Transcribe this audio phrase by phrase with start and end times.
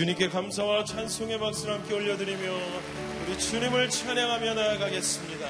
[0.00, 2.38] 주님께 감사와 찬송의 박수를 함께 올려드리며
[3.26, 5.46] 우리 주님을 찬양하며 나아가겠습니다.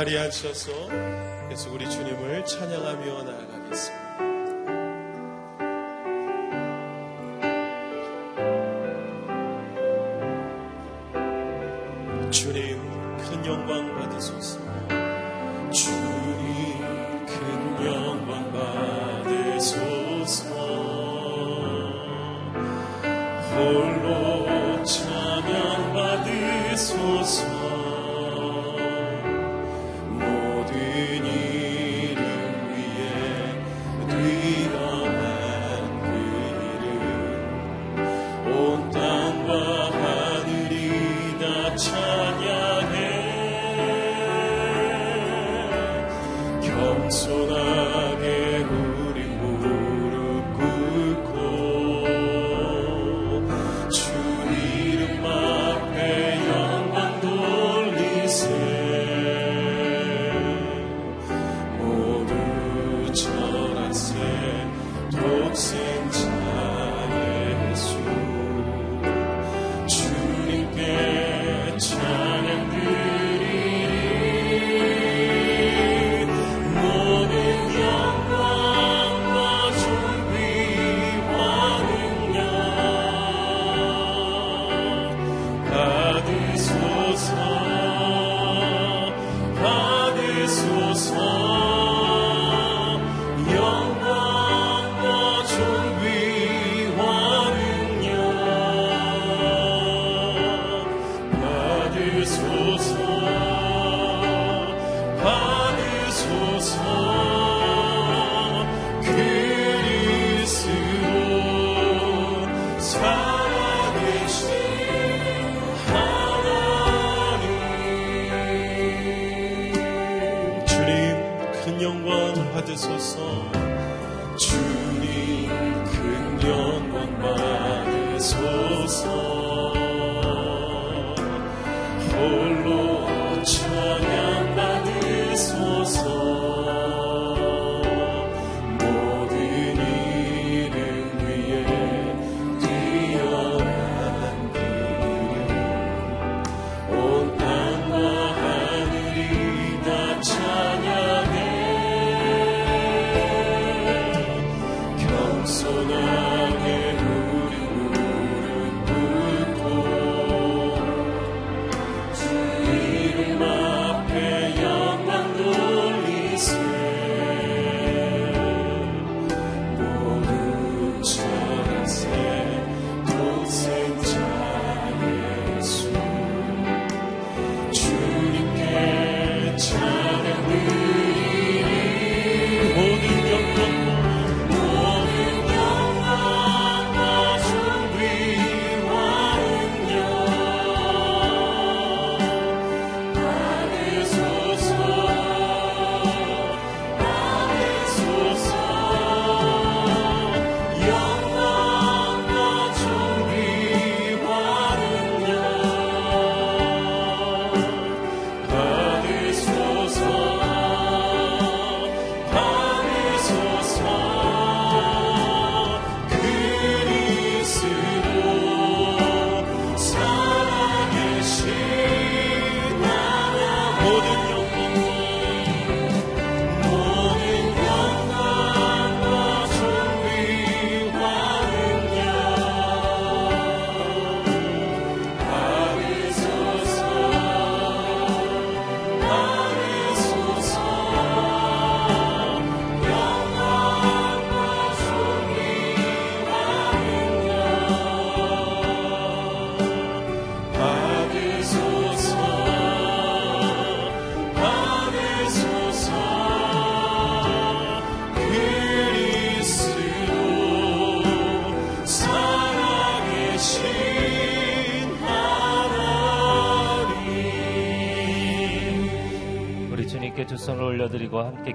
[0.00, 0.88] 자리에 앉으셔서
[1.50, 3.49] 계속 우리 주님을 찬양하며 나아가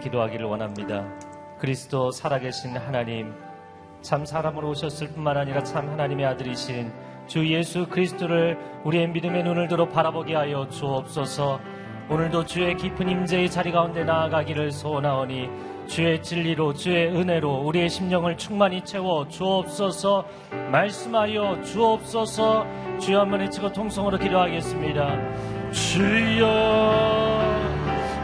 [0.06, 1.06] 기도하기를 원합니다.
[1.58, 3.34] 그리스도 살아계신 하나님,
[4.02, 6.92] 참 사람으로 오셨을 뿐만 아니라 참 하나님의 아들이신
[7.28, 11.60] 주 예수 그리스도를 우리의 믿음의 눈을 들어 바라보게 하여 주옵소서.
[12.08, 15.50] 오늘도 주의 깊은 임재의 자리 가운데 나아가기를 소원하오니
[15.88, 20.26] 주의 진리로 주의 은혜로 우리의 심령을 충만히 채워 주옵소서
[20.72, 22.66] 말씀하여 주옵소서
[23.00, 27.35] 주여 한번 외치고 통성으로 기도하겠습니다 주여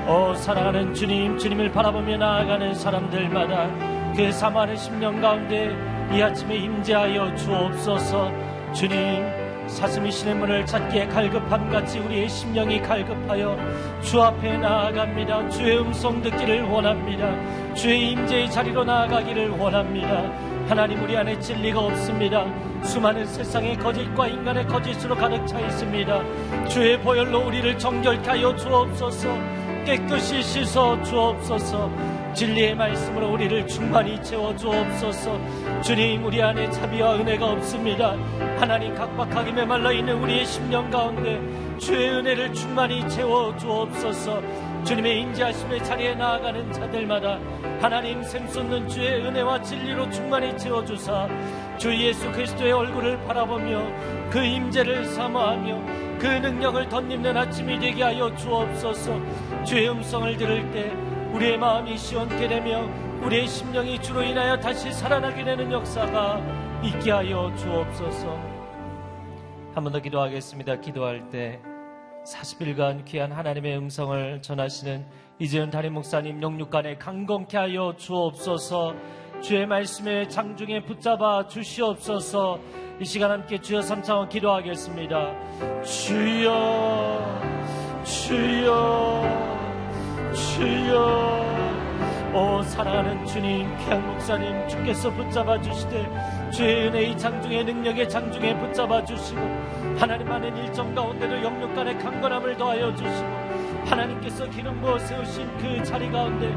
[0.07, 3.69] 어 사랑하는 주님 주님을 바라보며 나아가는 사람들마다
[4.15, 5.75] 그 사마의 심령 가운데
[6.11, 8.31] 이 아침에 임재하여 주옵소서
[8.73, 13.57] 주님 사슴이 신의 문을 찾기에 갈급함같이 우리의 심령이 갈급하여
[14.01, 15.49] 주 앞에 나아갑니다.
[15.49, 17.73] 주의 음성 듣기를 원합니다.
[17.73, 20.23] 주의 임재의 자리로 나아가기를 원합니다.
[20.67, 22.45] 하나님 우리 안에 진리가 없습니다.
[22.83, 26.67] 수많은 세상의 거짓과 인간의 거짓으로 가득 차 있습니다.
[26.67, 31.89] 주의 보혈로 우리를 정결케 하여 주옵소서 깨끗이 씻어 주옵소서
[32.33, 35.81] 진리의 말씀으로 우리를 충만히 채워 주옵소서.
[35.81, 38.15] 주님, 우리 안에 자비와 은혜가 없습니다.
[38.57, 41.41] 하나님 각박하게 메말라 있는 우리의 심령 가운데
[41.77, 44.41] 주의 은혜를 충만히 채워 주옵소서.
[44.85, 47.37] 주님의 인지하심의 자리에 나아가는 자들마다
[47.81, 51.27] 하나님 샘솟는 주의 은혜와 진리로 충만히 채워주사
[51.77, 59.19] 주 예수 그리스도의 얼굴을 바라보며 그 임재를 사모하며 그 능력을 덧입는 아침이 되게 하여 주옵소서
[59.65, 60.91] 주의 음성을 들을 때
[61.33, 62.87] 우리의 마음이 시원케 되며
[63.23, 66.41] 우리의 심령이 주로 인하여 다시 살아나게 되는 역사가
[66.83, 68.27] 있게 하여 주옵소서.
[69.73, 70.81] 한 번 더 기도하겠습니다.
[70.81, 71.59] 기도할 때
[72.25, 75.05] 40일간 귀한 하나님의 음성을 전하시는
[75.39, 78.93] 이재현 담임 목사님 영육간에 강건케 하여 주옵소서.
[79.41, 82.59] 주의 말씀에 장중에 붙잡아 주시옵소서.
[82.99, 85.83] 이 시간 함께 주여 삼창을 기도하겠습니다.
[85.83, 87.41] 주여,
[88.03, 89.51] 주여.
[90.33, 91.41] 주여
[92.33, 99.41] 오 사랑하는 주님 귀한 목사님 주께서 붙잡아 주시되 주의 은혜의 장중의 능력의 장중에 붙잡아 주시고
[99.97, 106.09] 하나님 안에 일정 가운데도 영육 간의 강건함을 더하여 주시고 하나님께서 기름 부어 세우신 그 자리
[106.11, 106.47] 가운데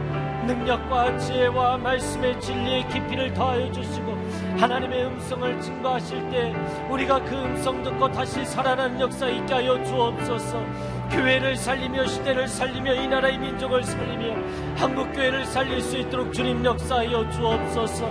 [0.47, 4.15] 능력과 지혜와 말씀의 진리의 깊이를 더하여 주시고
[4.59, 6.55] 하나님의 음성을 증거하실 때
[6.91, 10.63] 우리가 그 음성 듣고 다시 살아나는 역사 있게 하여 주옵소서.
[11.11, 14.35] 교회를 살리며 시대를 살리며 이 나라의 민족을 살리며
[14.77, 18.07] 한국교회를 살릴 수 있도록 주님 역사하여 주옵소서.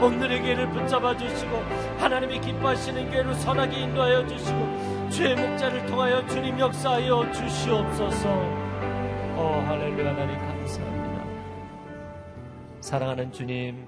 [0.00, 1.62] 오늘의 교회를 붙잡아 주시고
[1.98, 8.28] 하나님이 기뻐하시는 교회로 선하게 인도하여 주시고 주의 목자를 통하여 주님 역사하여 주시옵소서.
[9.36, 10.10] 어 할렐루야.
[10.10, 11.24] 하나님 감사합니다.
[12.80, 13.86] 사랑하는 주님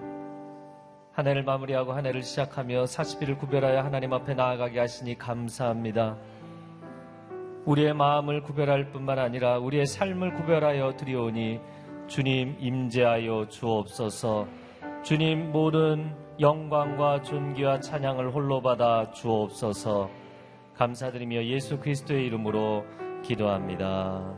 [1.12, 6.16] 한 해를 마무리하고 한 해를 시작하며 40일을 구별하여 하나님 앞에 나아가게 하시니 감사합니다.
[7.66, 11.60] 우리의 마음을 구별할 뿐만 아니라 우리의 삶을 구별하여 드리오니
[12.08, 14.48] 주님 임재하여 주옵소서.
[15.02, 20.19] 주님 모든 영광과 존귀와 찬양을 홀로 받아 주옵소서
[20.80, 22.86] 감사드리며 예수 그리스도의 이름으로
[23.22, 24.34] 기도합니다.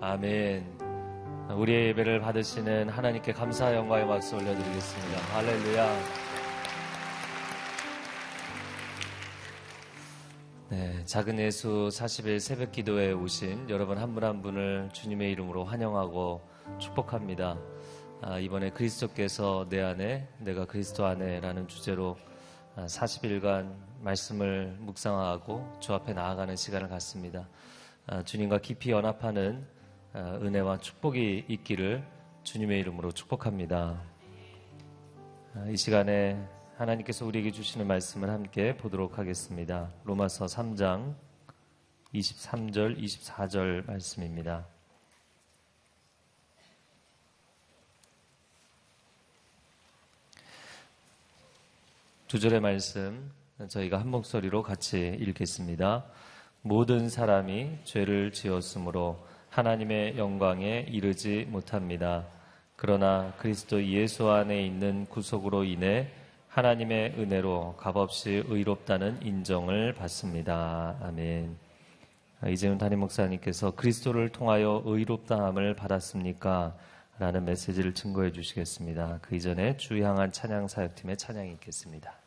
[0.00, 0.64] 아멘.
[1.54, 5.18] 우리의 예배를 받으시는 하나님께 감사 영광의 박수 올려드리겠습니다.
[5.34, 6.00] 할렐루야.
[10.70, 16.40] 네, 작은 예수 40일 새벽 기도에 오신 여러분 한 분한 한 분을 주님의 이름으로 환영하고
[16.78, 17.58] 축복합니다.
[18.22, 22.16] 아, 이번에 그리스도께서 내 안에, 내가 그리스도 안에라는 주제로
[22.76, 27.48] 40일간 아, 말씀을 묵상하고 주 앞에 나아가는 시간을 갖습니다.
[28.06, 29.66] 아, 주님과 깊이 연합하는
[30.12, 32.04] 아, 은혜와 축복이 있기를
[32.42, 34.02] 주님의 이름으로 축복합니다.
[35.54, 36.42] 아, 이 시간에
[36.76, 39.92] 하나님께서 우리에게 주시는 말씀을 함께 보도록 하겠습니다.
[40.04, 41.14] 로마서 3장
[42.14, 44.66] 23절, 24절 말씀입니다.
[52.26, 56.04] 두 절의 말씀 저희가 한 목소리로 같이 읽겠습니다.
[56.62, 59.18] 모든 사람이 죄를 지었으므로
[59.50, 62.26] 하나님의 영광에 이르지 못합니다.
[62.76, 66.08] 그러나 그리스도 예수 안에 있는 구속으로 인해
[66.48, 70.96] 하나님의 은혜로 값없이 의롭다는 인정을 받습니다.
[71.02, 71.56] 아멘.
[72.48, 76.74] 이재훈 담임 목사님께서 그리스도를 통하여 의롭다함을 받았습니까?
[77.18, 79.18] 라는 메시지를 증거해 주시겠습니다.
[79.20, 82.19] 그 이전에 주 향한 찬양 사역팀의 찬양이 있겠습니다.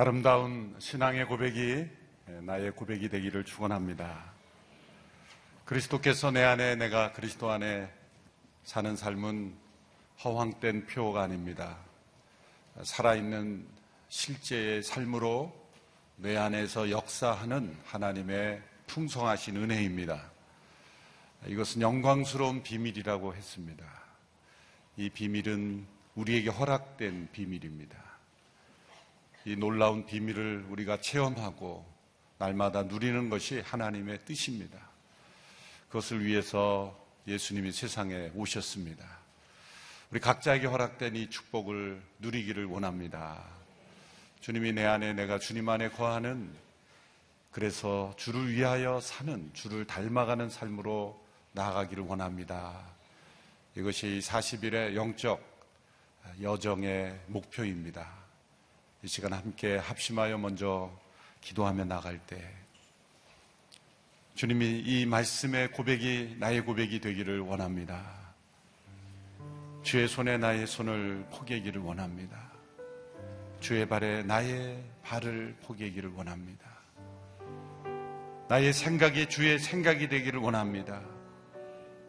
[0.00, 1.84] 아름다운 신앙의 고백이
[2.42, 4.30] 나의 고백이 되기를 축원합니다.
[5.64, 7.92] 그리스도께서 내 안에 내가 그리스도 안에
[8.62, 9.56] 사는 삶은
[10.22, 11.78] 허황된 표가 아닙니다.
[12.80, 13.66] 살아있는
[14.08, 15.52] 실제의 삶으로
[16.14, 20.30] 내 안에서 역사하는 하나님의 풍성하신 은혜입니다.
[21.48, 23.84] 이것은 영광스러운 비밀이라고 했습니다.
[24.96, 28.07] 이 비밀은 우리에게 허락된 비밀입니다.
[29.48, 31.82] 이 놀라운 비밀을 우리가 체험하고
[32.36, 34.78] 날마다 누리는 것이 하나님의 뜻입니다.
[35.86, 36.94] 그것을 위해서
[37.26, 39.06] 예수님이 세상에 오셨습니다.
[40.10, 43.42] 우리 각자에게 허락된 이 축복을 누리기를 원합니다.
[44.42, 46.54] 주님이 내 안에 내가 주님 안에 거하는
[47.50, 52.82] 그래서 주를 위하여 사는 주를 닮아가는 삶으로 나아가기를 원합니다.
[53.74, 55.42] 이것이 40일의 영적
[56.42, 58.27] 여정의 목표입니다.
[59.02, 60.90] 이 시간 함께 합심하여 먼저
[61.40, 62.42] 기도하며 나갈 때
[64.34, 68.04] 주님이 이 말씀의 고백이 나의 고백이 되기를 원합니다.
[69.82, 72.50] 주의 손에 나의 손을 포개기를 원합니다.
[73.60, 76.66] 주의 발에 나의 발을 포개기를 원합니다.
[78.48, 81.00] 나의 생각이 주의 생각이 되기를 원합니다.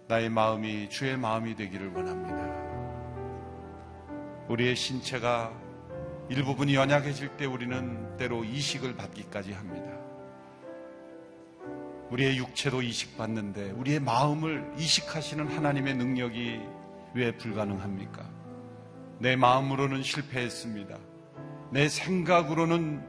[0.08, 2.50] 나의 마음이 주의 마음이 되기를 원합니다.
[4.48, 5.69] 우리의 신체가
[6.30, 9.90] 일부분이 연약해질 때 우리는 때로 이식을 받기까지 합니다.
[12.12, 16.60] 우리의 육체도 이식받는데 우리의 마음을 이식하시는 하나님의 능력이
[17.16, 18.30] 왜 불가능합니까?
[19.20, 20.98] 내 마음으로는 실패했습니다.
[21.72, 23.04] 내 생각으로는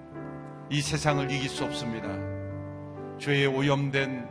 [0.71, 2.09] 이 세상을 이길 수 없습니다.
[3.19, 4.29] 죄에 오염된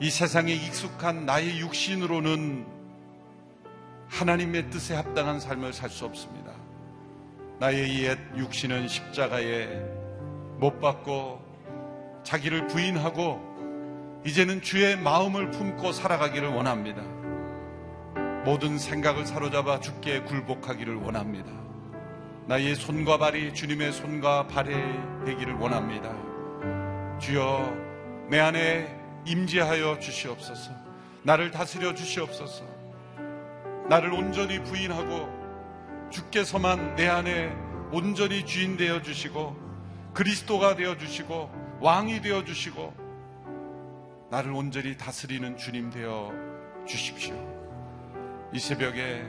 [0.00, 2.66] 이 세상에 익숙한 나의 육신으로는
[4.08, 6.49] 하나님의 뜻에 합당한 삶을 살 수 없습니다.
[7.60, 9.66] 나의 옛 육신은 십자가에
[10.58, 11.42] 못 박고
[12.22, 13.38] 자기를 부인하고
[14.24, 17.02] 이제는 주의 마음을 품고 살아가기를 원합니다.
[18.46, 21.52] 모든 생각을 사로잡아 주께 굴복하기를 원합니다.
[22.46, 24.74] 나의 손과 발이 주님의 손과 발이
[25.26, 26.14] 되기를 원합니다.
[27.18, 27.76] 주여
[28.30, 28.88] 내 안에
[29.26, 30.72] 임재하여 주시옵소서.
[31.24, 32.64] 나를 다스려 주시옵소서.
[33.90, 35.39] 나를 온전히 부인하고
[36.10, 37.52] 주께서만 내 안에
[37.92, 39.56] 온전히 주인 되어 주시고
[40.12, 42.94] 그리스도가 되어 주시고 왕이 되어 주시고
[44.30, 46.32] 나를 온전히 다스리는 주님 되어
[46.86, 47.34] 주십시오.
[48.52, 49.24] 이 새벽에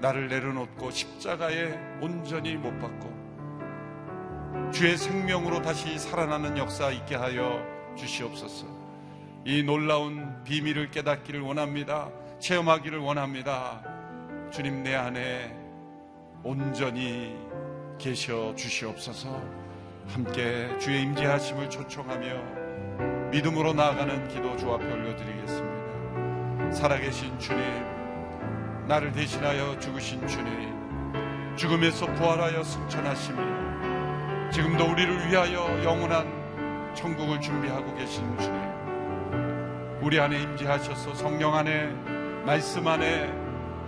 [0.00, 3.16] 나를 내려놓고 십자가에 온전히 못 박고
[4.72, 7.62] 주의 생명으로 다시 살아나는 역사 있게 하여
[7.96, 8.66] 주시옵소서.
[9.44, 12.10] 이 놀라운 비밀을 깨닫기를 원합니다.
[12.40, 13.82] 체험하기를 원합니다.
[14.50, 15.65] 주님 내 안에
[16.48, 17.36] 온전히
[17.98, 19.42] 계셔 주시옵소서
[20.06, 26.70] 함께 주의 임재하심을 초청하며 믿음으로 나아가는 기도 주 앞에 올려드리겠습니다.
[26.70, 27.60] 살아계신 주님,
[28.86, 30.72] 나를 대신하여 죽으신 주님,
[31.56, 33.38] 죽음에서 부활하여 승천하심이
[34.52, 38.62] 지금도 우리를 위하여 영원한 천국을 준비하고 계신 주님,
[40.00, 41.88] 우리 안에 임재하셔서 성령 안에
[42.44, 43.34] 말씀 안에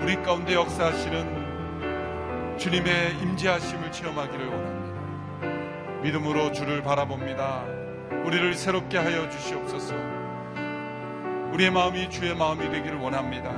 [0.00, 1.37] 우리 가운데 역사하시는
[2.58, 6.02] 주님의 임재하심을 체험하기를 원합니다.
[6.02, 7.62] 믿음으로 주를 바라봅니다.
[8.24, 9.94] 우리를 새롭게 하여 주시옵소서.
[11.52, 13.52] 우리의 마음이 주의 마음이 되기를 원합니다.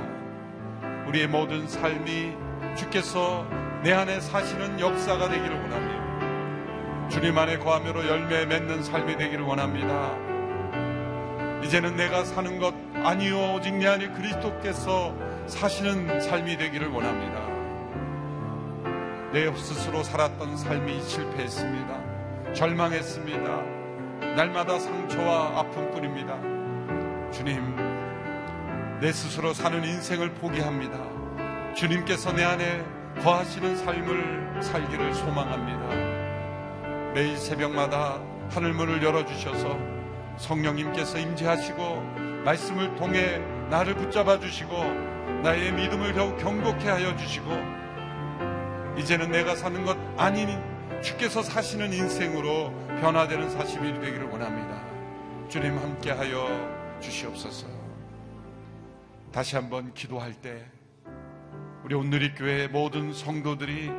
[1.07, 2.35] 우리의 모든 삶이
[2.77, 3.47] 주께서
[3.83, 7.09] 내 안에 사시는 역사가 되기를 원합니다.
[7.09, 10.15] 주님 안에 거하며로 열매 맺는 삶이 되기를 원합니다.
[11.63, 15.15] 이제는 내가 사는 것 아니요 오직 내 안에 그리스도께서
[15.47, 17.50] 사시는 삶이 되기를 원합니다.
[19.33, 22.53] 내 스스로 살았던 삶이 실패했습니다.
[22.53, 24.35] 절망했습니다.
[24.35, 27.31] 날마다 상처와 아픔뿐입니다.
[27.31, 27.77] 주님,
[28.99, 30.97] 내 스스로 사는 인생을 포기합니다.
[31.75, 32.83] 주님께서 내 안에
[33.23, 37.13] 거하시는 삶을 살기를 소망합니다.
[37.13, 39.77] 매일 새벽마다 하늘문을 열어주셔서
[40.39, 43.37] 성령님께서 임재하시고 말씀을 통해
[43.69, 44.75] 나를 붙잡아 주시고
[45.41, 47.80] 나의 믿음을 더욱 경고케 하여 주시고
[48.97, 50.49] 이제는 내가 사는 것 아닌
[51.01, 54.81] 주께서 사시는 인생으로 변화되는 40일이 되기를 원합니다.
[55.49, 57.67] 주님 함께하여 주시옵소서.
[59.31, 60.65] 다시 한번 기도할 때
[61.83, 63.89] 우리 온누리 교회 모든 성도들이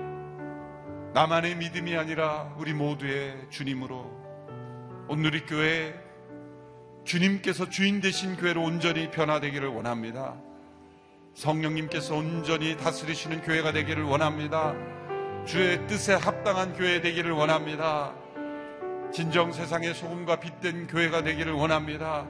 [1.14, 4.10] 나만의 믿음이 아니라 우리 모두의 주님으로
[5.08, 5.94] 온누리 교회
[7.04, 10.36] 주님께서 주인 되신 교회로 온전히 변화되기를 원합니다.
[11.34, 14.74] 성령님께서 온전히 다스리시는 교회가 되기를 원합니다.
[15.46, 18.12] 주의 뜻에 합당한 교회 되기를 원합니다.
[19.12, 22.26] 진정 세상의 소금과 빛된 교회가 되기를 원합니다.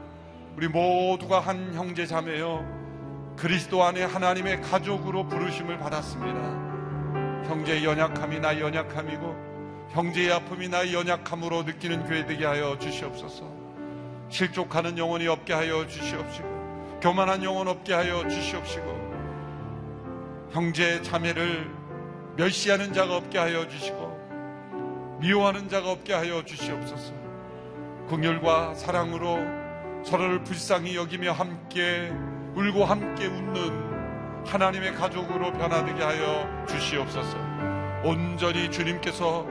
[0.57, 3.35] 우리 모두가 한 형제 자매요.
[3.37, 7.49] 그리스도 안에 하나님의 가족으로 부르심을 받았습니다.
[7.49, 13.51] 형제의 연약함이 나의 연약함이고 형제의 아픔이 나의 연약함으로 느끼는 교회 되게 하여 주시옵소서.
[14.29, 16.52] 실족하는 영혼이 없게 하여 주시옵시고
[17.03, 21.69] 교만한 영혼 없게 하여 주시옵시고 형제 자매를
[22.37, 27.13] 멸시하는 자가 없게 하여 주시고 미워하는 자가 없게 하여 주시옵소서.
[28.09, 29.37] 긍휼과 사랑으로
[30.05, 32.13] 서로를 불쌍히 여기며 함께
[32.55, 37.37] 울고 함께 웃는 하나님의 가족으로 변화되게 하여 주시옵소서.
[38.05, 39.45] 온전히 주님께서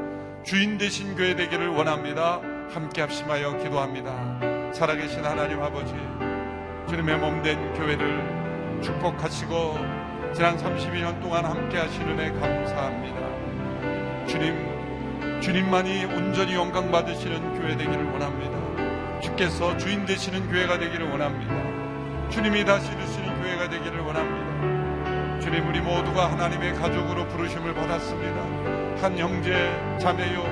[0.43, 2.39] 주인 되신 교회 되기를 원합니다.
[2.69, 4.71] 함께 합심하여 기도합니다.
[4.73, 5.93] 살아계신 하나님 아버지,
[6.91, 9.77] 주님의 몸된 교회를 축복하시고
[10.33, 14.25] 지난 32년 동안 함께 하시는 은혜 감사합니다.
[14.27, 19.21] 주님, 주님만이 온전히 영광 받으시는 교회 되기를 원합니다.
[19.21, 22.29] 주께서 주인 되시는 교회가 되기를 원합니다.
[22.29, 25.39] 주님이 다시 주시는 교회가 되기를 원합니다.
[25.39, 29.01] 주님, 우리 모두가 하나님의 가족으로 부르심을 받았습니다.
[29.01, 29.53] 한 형제,
[29.97, 30.43] 자매요,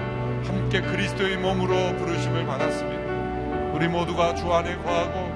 [0.48, 3.74] 함께 그리스도의 몸으로 부르심을 받았습니다.
[3.74, 5.29] 우리 모두가 주 안에 거하고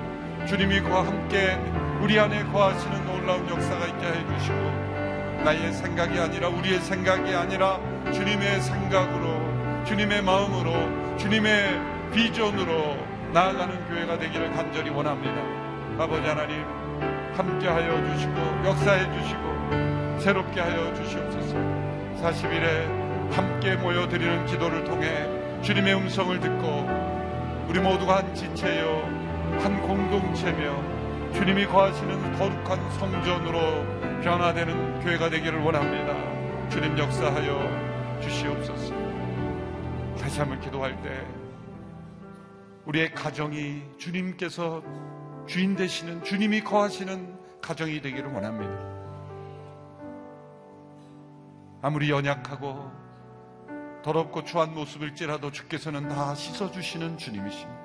[0.48, 1.58] 주님이 그와 함께
[2.02, 4.56] 우리 안에 거하시는 놀라운 역사가 있게 해 주시고
[5.44, 7.80] 나의 생각이 아니라 우리의 생각이 아니라
[8.12, 11.80] 주님의 생각으로 주님의 마음으로 주님의
[12.14, 12.98] 비전으로
[13.34, 15.34] 나아가는 교회가 되기를 간절히 원합니다.
[15.98, 16.64] 아버지 하나님
[17.36, 18.34] 함께 하여 주시고
[18.66, 21.56] 역사해 주시고 새롭게 하여 주시옵소서
[22.22, 25.08] 40일에 함께 모여 드리는 기도를 통해
[25.62, 26.88] 주님의 음성을 듣고
[27.68, 29.23] 우리 모두가 한 지체요
[29.60, 36.70] 한 공동체며 주님이 거하시는 거룩한 성전으로 변화되는 교회가 되기를 원합니다.
[36.70, 38.94] 주님 역사하여 주시옵소서.
[40.20, 41.26] 다시 한번 기도할 때
[42.86, 44.84] 우리의 가정이 주님께서
[45.48, 48.94] 주인 되시는 주님이 거하시는 가정이 되기를 원합니다.
[51.82, 52.92] 아무리 연약하고
[54.04, 57.83] 더럽고 추한 모습일지라도 주께서는 다 씻어주시는 주님이십니다.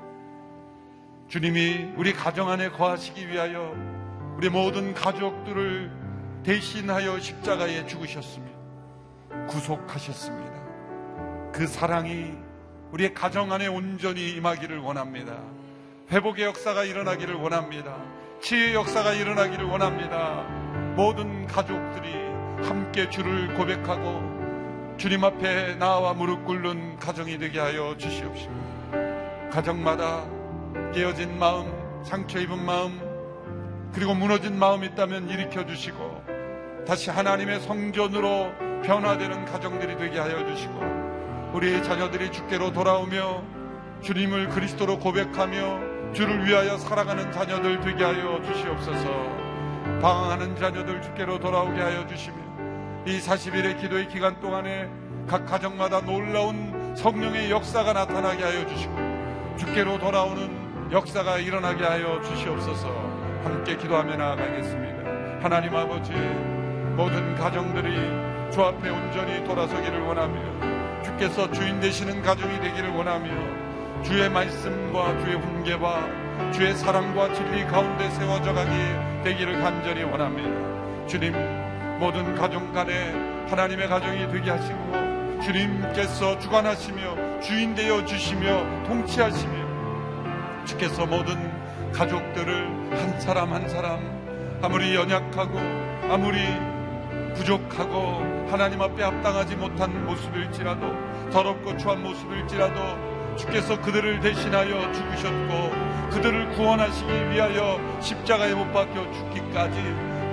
[1.29, 3.75] 주님이 우리 가정 안에 거하시기 위하여
[4.39, 5.91] 우리 모든 가족들을
[6.43, 8.57] 대신하여 십자가에 죽으셨습니다.
[9.49, 10.53] 구속하셨습니다.
[11.53, 12.33] 그 사랑이
[12.93, 15.39] 우리의 가정 안에 온전히 임하기를 원합니다.
[16.11, 17.95] 회복의 역사가 일어나기를 원합니다.
[18.41, 20.45] 치유의 역사가 일어나기를 원합니다.
[20.97, 22.15] 모든 가족들이
[22.67, 30.38] 함께 주를 고백하고 주님 앞에 나와 무릎 꿇는 가정이 되게 하여 주시옵시고 가정마다
[30.93, 31.71] 깨어진 마음,
[32.05, 33.01] 상처 입은 마음,
[33.93, 36.23] 그리고 무너진 마음이 있다면 일으켜 주시고
[36.87, 43.43] 다시 하나님의 성전으로 변화되는 가정들이 되게 하여 주시고 우리 자녀들이 주께로 돌아오며
[44.03, 49.49] 주님을 그리스도로 고백하며 주를 위하여 살아가는 자녀들 되게 하여 주시옵소서.
[50.01, 52.37] 방황하는 자녀들 주께로 돌아오게 하여 주시며
[53.07, 54.89] 이 40일의 기도의 기간 동안에
[55.27, 58.95] 각 가정마다 놀라운 성령의 역사가 나타나게 하여 주시고
[59.59, 60.58] 주께로 돌아오는
[60.91, 62.89] 역사가 일어나게 하여 주시옵소서
[63.45, 65.43] 함께 기도하며 나아가겠습니다.
[65.43, 66.13] 하나님 아버지
[66.97, 75.19] 모든 가정들이 주 앞에 온전히 돌아서기를 원하며 주께서 주인 되시는 가정이 되기를 원하며 주의 말씀과
[75.21, 78.71] 주의 훈계와 주의 사랑과 진리 가운데 세워져 가기
[79.25, 81.07] 되기를 간절히 원합니다.
[81.07, 81.35] 주님
[81.99, 83.13] 모든 가정 간에
[83.51, 89.68] 하나님의 가정이 되게 하시고 주님께서 주관하시며 주인 되어 주시며 통치하시며
[90.69, 91.35] 주께서 모든
[91.93, 95.59] 가족들을 한 사람 한 사람 아무리 연약하고
[96.13, 96.39] 아무리
[97.35, 107.31] 부족하고 하나님 앞에 합당하지 못한 모습일지라도 더럽고 추한 모습일지라도 주께서 그들을 대신하여 죽으셨고 그들을 구원하시기
[107.31, 109.79] 위하여 십자가에 못 박혀 죽기까지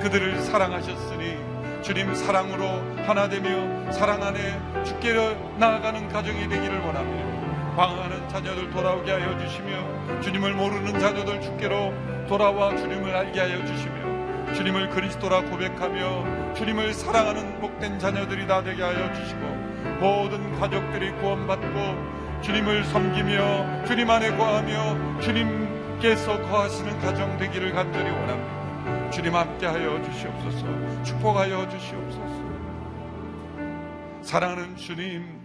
[0.02, 1.38] 그들을 사랑하셨으니
[1.82, 2.65] 주님 사랑으로
[3.06, 7.35] 하나 되며 사랑 안에 주께로 나아가는 가정이 되기를 원합니다.
[7.76, 11.94] 방황하는 자녀들 돌아오게 하여 주시며 주님을 모르는 자녀들 주께로
[12.28, 19.14] 돌아와 주님을 알게 하여 주시며 주님을 그리스도라 고백하며 주님을 사랑하는 복된 자녀들이 다 되게 하여
[19.14, 19.42] 주시고
[20.00, 29.10] 모든 가족들이 구원받고 주님을 섬기며 주님 안에 거하며 주님께서 거하시는 가정 되기를 간절히 원합니다.
[29.10, 32.46] 주님 함께 하여 주시옵소서 축복하여 주시옵소서
[34.22, 35.44] 사랑하는 주님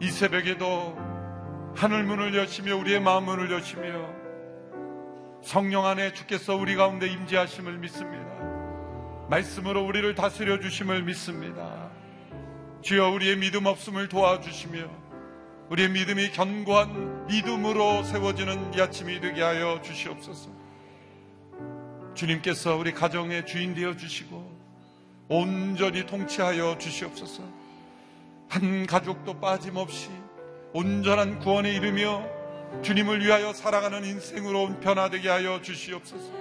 [0.00, 0.96] 이 새벽에도
[1.76, 4.08] 하늘 문을 여시며 우리의 마음 문을 여시며
[5.42, 8.24] 성령 안에 주께서 우리 가운데 임재하심을 믿습니다.
[9.28, 11.90] 말씀으로 우리를 다스려 주심을 믿습니다.
[12.80, 14.88] 주여 우리의 믿음 없음을 도와주시며
[15.68, 20.50] 우리의 믿음이 견고한 믿음으로 세워지는 이 아침이 되게 하여 주시옵소서.
[22.14, 24.60] 주님께서 우리 가정의 주인 되어 주시고
[25.28, 27.59] 온전히 통치하여 주시옵소서.
[28.50, 30.10] 한 가족도 빠짐없이
[30.72, 32.26] 온전한 구원에 이르며
[32.82, 36.32] 주님을 위하여 살아가는 인생으로 변화되게 하여 주시옵소서.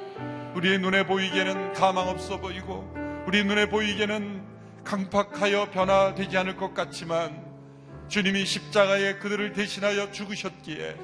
[0.55, 2.91] 우리의 눈에 보이기에는 가망 없어 보이고
[3.27, 4.41] 우리 눈에 보이기에는
[4.83, 7.45] 강팍하여 변화되지 않을 것 같지만
[8.07, 10.95] 주님이 십자가에 그들을 대신하여 죽으셨기에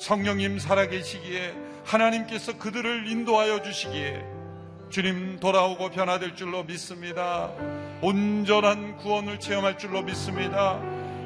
[0.00, 4.39] 성령님 살아계시기에 하나님께서 그들을 인도하여 주시기에
[4.90, 7.52] 주님 돌아오고 변화될 줄로 믿습니다.
[8.02, 10.80] 온전한 구원을 체험할 줄로 믿습니다.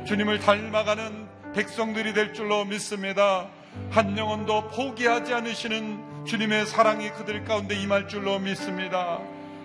[0.06, 3.48] 주님을 닮아가는 백성들이 될 줄로 믿습니다.
[3.90, 9.18] 한 영혼도 포기하지 않으시는 주님의 사랑이 그들 가운데 임할 줄로 믿습니다.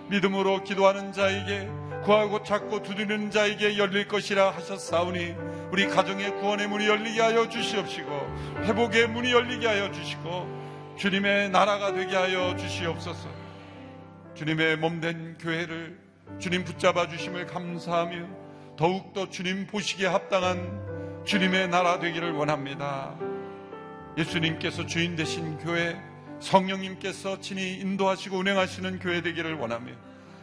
[0.08, 1.68] 믿음으로 기도하는 자에게
[2.04, 5.34] 구하고 찾고 두드리는 자에게 열릴 것이라 하셨사오니
[5.72, 12.16] 우리 가정의 구원의 문이 열리게 하여 주시옵시고 회복의 문이 열리게 하여 주시고 주님의 나라가 되게
[12.16, 13.39] 하여 주시옵소서.
[14.40, 15.98] 주님의 몸된 교회를
[16.38, 18.26] 주님 붙잡아 주심을 감사하며
[18.74, 23.14] 더욱더 주님 보시기에 합당한 주님의 나라 되기를 원합니다.
[24.16, 26.00] 예수님께서 주인 되신 교회,
[26.40, 29.92] 성령님께서 친히 인도하시고 운행하시는 교회 되기를 원하며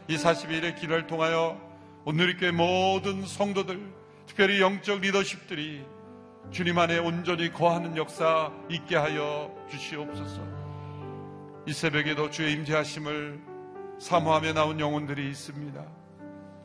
[0.09, 1.59] 이 40일의 기도를 통하여
[2.05, 3.81] 오늘 교회 모든 성도들,
[4.27, 5.83] 특별히 영적 리더십들이
[6.51, 10.43] 주님 안에 온전히 거하는 역사 있게 하여 주시옵소서.
[11.65, 13.56] 이 새벽에도 주의 임재하심을
[13.99, 15.83] 사모하며 나온 영혼들이 있습니다.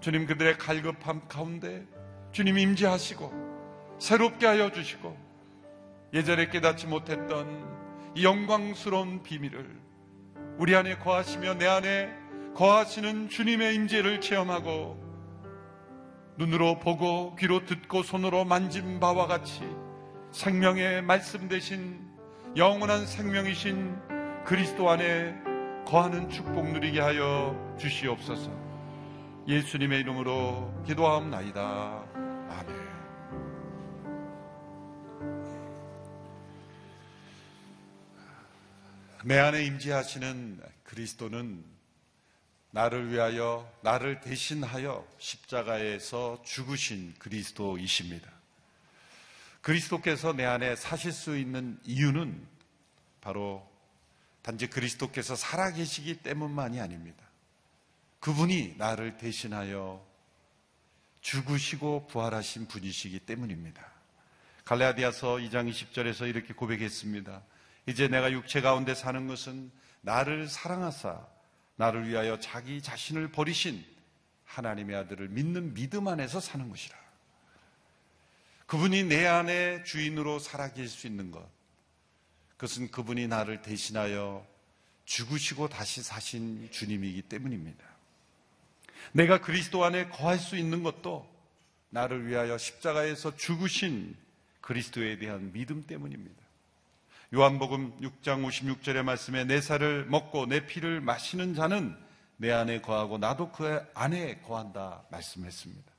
[0.01, 1.87] 주님 그들의 갈급함 가운데
[2.33, 5.17] 주님 임재하시고 새롭게 하여 주시고
[6.13, 7.47] 예전에 깨닫지 못했던
[8.15, 9.81] 이 영광스러운 비밀을
[10.59, 12.13] 우리 안에 거하시며 내 안에
[12.55, 15.01] 거하시는 주님의 임재를 체험하고
[16.37, 19.63] 눈으로 보고 귀로 듣고 손으로 만진 바와 같이
[20.33, 21.99] 생명의 말씀 대신
[22.57, 25.42] 영원한 생명이신 그리스도 안에
[25.87, 28.51] 거하는 축복 누리게 하여 주시옵소서.
[29.47, 32.05] 예수님의 이름으로 기도하옵나이다.
[32.49, 32.83] 아멘.
[39.25, 41.65] 내 안에 임재하시는 그리스도는
[42.71, 48.31] 나를 위하여 나를 대신하여 십자가에서 죽으신 그리스도이십니다.
[49.61, 52.47] 그리스도께서 내 안에 사실 수 있는 이유는
[53.21, 53.72] 바로
[54.43, 57.25] 단지 그리스도께서 살아계시기 때문만이 아닙니다.
[58.21, 60.05] 그분이 나를 대신하여
[61.21, 63.85] 죽으시고 부활하신 분이시기 때문입니다.
[64.65, 67.43] 갈라디아서 2장 20절에서 이렇게 고백했습니다.
[67.87, 69.71] 이제 내가 육체 가운데 사는 것은
[70.03, 71.27] 나를 사랑하사
[71.77, 73.85] 나를 위하여 자기 자신을 버리신
[74.45, 76.97] 하나님의 아들을 믿는 믿음 안에서 사는 것이라.
[78.67, 81.49] 그분이 내 안에 주인으로 살아계실 수 있는 것.
[82.63, 84.47] 그것은 그분이 나를 대신하여
[85.05, 87.85] 죽으시고 다시 사신 주님이기 때문입니다.
[89.11, 91.29] 내가 그리스도 안에 거할 수 있는 것도
[91.91, 94.17] 나를 위하여 십자가에서 죽으신
[94.61, 96.41] 그리스도에 대한 믿음 때문입니다.
[97.35, 101.97] 요한복음 6장 56절의 말씀에 내 살을 먹고 내 피를 마시는 자는
[102.37, 105.93] 내 안에 거하고 나도 그 안에 거한다 말씀했습니다.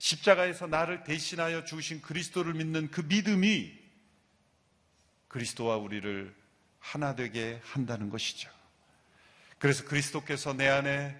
[0.00, 3.87] 십자가에서 나를 대신하여 죽으신 그리스도를 믿는 그 믿음이
[5.28, 6.34] 그리스도와 우리를
[6.78, 8.50] 하나 되게 한다는 것이죠.
[9.58, 11.16] 그래서 그리스도께서 내 안에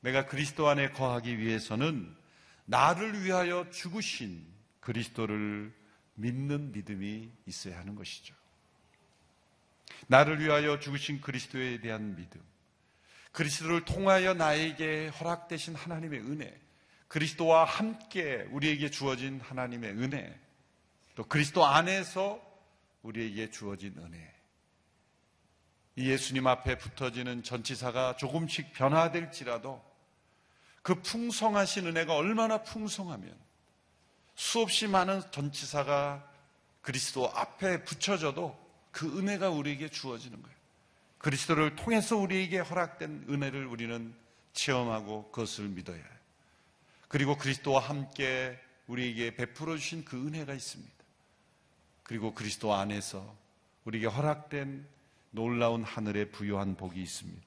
[0.00, 2.14] 내가 그리스도 안에 거하기 위해서는
[2.64, 4.44] 나를 위하여 죽으신
[4.80, 5.72] 그리스도를
[6.14, 8.34] 믿는 믿음이 있어야 하는 것이죠.
[10.08, 12.40] 나를 위하여 죽으신 그리스도에 대한 믿음.
[13.30, 16.60] 그리스도를 통하여 나에게 허락되신 하나님의 은혜.
[17.08, 20.38] 그리스도와 함께 우리에게 주어진 하나님의 은혜.
[21.14, 22.40] 또 그리스도 안에서
[23.02, 24.32] 우리에게 주어진 은혜.
[25.96, 29.82] 이 예수님 앞에 붙어지는 전치사가 조금씩 변화될지라도
[30.82, 33.36] 그 풍성하신 은혜가 얼마나 풍성하면
[34.34, 36.28] 수없이 많은 전치사가
[36.80, 38.58] 그리스도 앞에 붙여져도
[38.90, 40.56] 그 은혜가 우리에게 주어지는 거예요.
[41.18, 44.14] 그리스도를 통해서 우리에게 허락된 은혜를 우리는
[44.52, 46.06] 체험하고 그것을 믿어야 해요.
[47.08, 50.91] 그리고 그리스도와 함께 우리에게 베풀어 주신 그 은혜가 있습니다.
[52.02, 53.36] 그리고 그리스도 안에서
[53.84, 54.86] 우리에게 허락된
[55.30, 57.42] 놀라운 하늘의 부유한 복이 있습니다.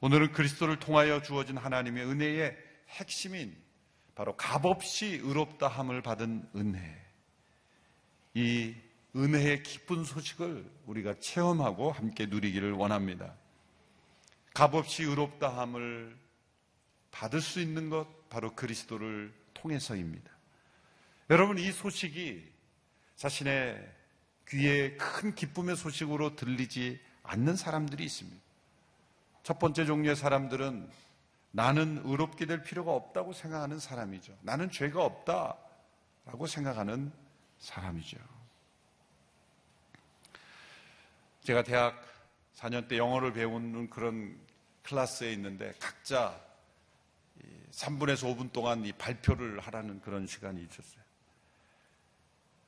[0.00, 2.56] 오늘은 그리스도를 통하여 주어진 하나님의 은혜의
[2.88, 3.56] 핵심인
[4.14, 7.00] 바로 값없이 의롭다함을 받은 은혜.
[8.34, 8.74] 이
[9.14, 13.34] 은혜의 기쁜 소식을 우리가 체험하고 함께 누리기를 원합니다.
[14.54, 16.16] 값없이 의롭다함을
[17.10, 20.30] 받을 수 있는 것 바로 그리스도를 통해서입니다.
[21.30, 22.51] 여러분, 이 소식이
[23.22, 23.80] 자신의
[24.48, 28.42] 귀에 큰 기쁨의 소식으로 들리지 않는 사람들이 있습니다.
[29.44, 30.90] 첫 번째 종류의 사람들은
[31.52, 34.36] 나는 의롭게 될 필요가 없다고 생각하는 사람이죠.
[34.40, 37.12] 나는 죄가 없다라고 생각하는
[37.60, 38.18] 사람이죠.
[41.44, 42.04] 제가 대학
[42.56, 44.36] 4년 때 영어를 배우는 그런
[44.82, 46.40] 클래스에 있는데 각자
[47.70, 51.01] 3분에서 5분 동안 이 발표를 하라는 그런 시간이 있었어요.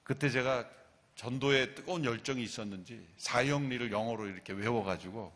[0.05, 0.69] 그때 제가
[1.17, 5.33] 전도에 뜨거운 열정이 있었는지 사형리를 영어로 이렇게 외워가지고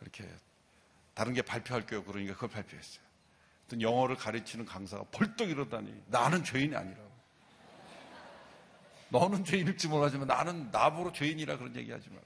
[0.00, 0.28] 이렇게
[1.14, 2.02] 다른 게 발표할 거예요.
[2.04, 3.02] 그러니까 그걸 발표했어요.
[3.66, 7.12] 어떤 영어를 가르치는 강사가 벌떡 이러다니 나는 죄인이 아니라고.
[9.10, 12.22] 너는 죄인일지 몰라지만 나는 나보고 죄인이라 그런 얘기 하지 마라.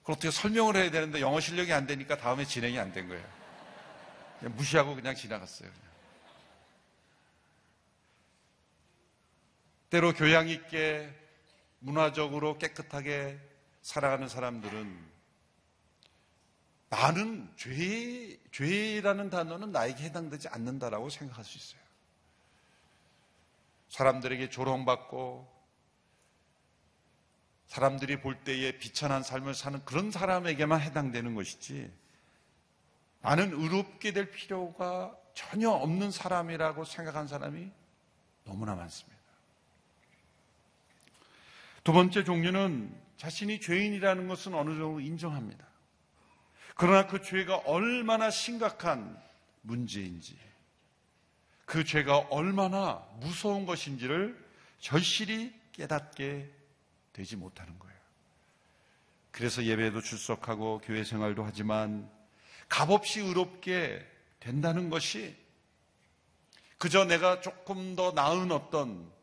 [0.00, 3.24] 그걸 어떻게 설명을 해야 되는데 영어 실력이 안 되니까 다음에 진행이 안 된 거예요.
[4.38, 5.68] 그냥 무시하고 그냥 지나갔어요.
[5.70, 5.84] 그냥.
[9.90, 11.12] 때로 교양 있게
[11.78, 13.38] 문화적으로 깨끗하게
[13.82, 15.14] 살아가는 사람들은
[16.88, 21.80] 나는 죄, 죄라는 단어는 나에게 해당되지 않는다라고 생각할 수 있어요.
[23.88, 25.52] 사람들에게 조롱받고
[27.66, 31.92] 사람들이 볼 때에 비천한 삶을 사는 그런 사람에게만 해당되는 것이지
[33.20, 37.70] 나는 의롭게 될 필요가 전혀 없는 사람이라고 생각한 사람이
[38.44, 39.13] 너무나 많습니다.
[41.84, 45.66] 두 번째 종류는 자신이 죄인이라는 것은 어느 정도 인정합니다.
[46.74, 49.16] 그러나 그 죄가 얼마나 심각한
[49.62, 50.36] 문제인지,
[51.66, 54.42] 그 죄가 얼마나 무서운 것인지를
[54.80, 56.50] 절실히 깨닫게
[57.12, 57.94] 되지 못하는 거예요.
[59.30, 62.10] 그래서 예배도 출석하고 교회 생활도 하지만
[62.68, 64.04] 값없이 의롭게
[64.40, 65.36] 된다는 것이
[66.78, 69.13] 그저 내가 조금 더 나은 어떤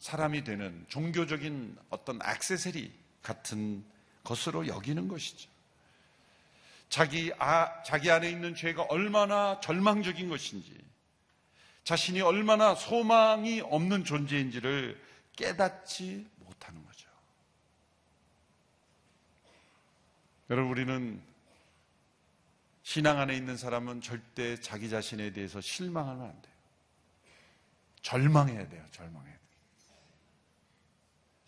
[0.00, 2.90] 사람이 되는 종교적인 어떤 액세서리
[3.22, 3.84] 같은
[4.24, 5.48] 것으로 여기는 것이죠.
[6.88, 10.76] 자기, 아, 자기 안에 있는 죄가 얼마나 절망적인 것인지,
[11.84, 15.00] 자신이 얼마나 소망이 없는 존재인지를
[15.36, 17.08] 깨닫지 못하는 거죠.
[20.48, 21.22] 여러분, 우리는
[22.82, 26.54] 신앙 안에 있는 사람은 절대 자기 자신에 대해서 실망하면 안 돼요.
[28.02, 29.39] 절망해야 돼요, 절망해야 돼요.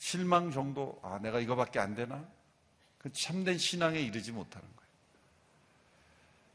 [0.03, 2.27] 실망 정도, 아, 내가 이거밖에 안 되나?
[2.99, 4.91] 그 참된 신앙에 이르지 못하는 거예요.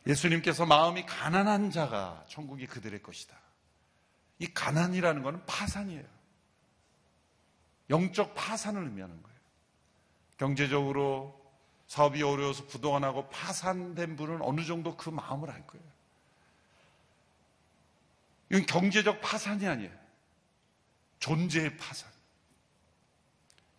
[0.08, 3.38] 예수님께서 마음이 가난한 자가 천국이 그들의 것이다.
[4.40, 6.04] 이 가난이라는 것은 파산이에요.
[7.90, 9.40] 영적 파산을 의미하는 거예요.
[10.36, 11.42] 경제적으로
[11.88, 15.86] 사업이 어려워서 부도가 파산된 분은 어느 정도 그 마음을 알 거예요.
[18.50, 19.98] 이건 경제적 파산이 아니에요.
[21.20, 22.17] 존재의 파산.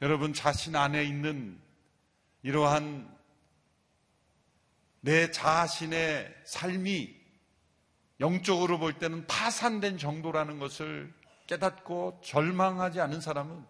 [0.01, 1.59] 여러분 자신 안에 있는
[2.43, 3.17] 이러한
[5.01, 7.17] 내 자신의 삶이
[8.21, 11.13] 영적으로 볼 때는 파산된 정도라는 것을
[11.47, 13.65] 깨닫고 절망하지 않은 사람은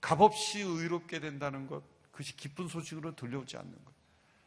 [0.00, 3.92] 값없이 의롭게 된다는 것, 그것이 기쁜 소식으로 들려오지 않는 것.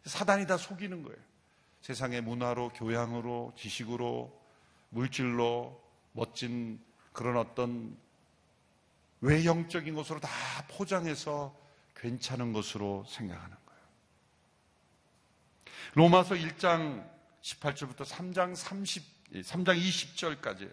[0.06, 1.18] 사단이 다 속이는 거예요.
[1.82, 4.38] 세상의 문화로, 교양으로, 지식으로,
[4.90, 6.80] 물질로, 멋진
[7.14, 7.98] 그런 어떤
[9.26, 10.30] 외형적인 것으로 다
[10.70, 11.56] 포장해서
[11.96, 13.56] 괜찮은 것으로 생각하는
[15.96, 17.10] 로마서 1장
[17.42, 20.70] 18절부터 3장 30, 3장 20절까지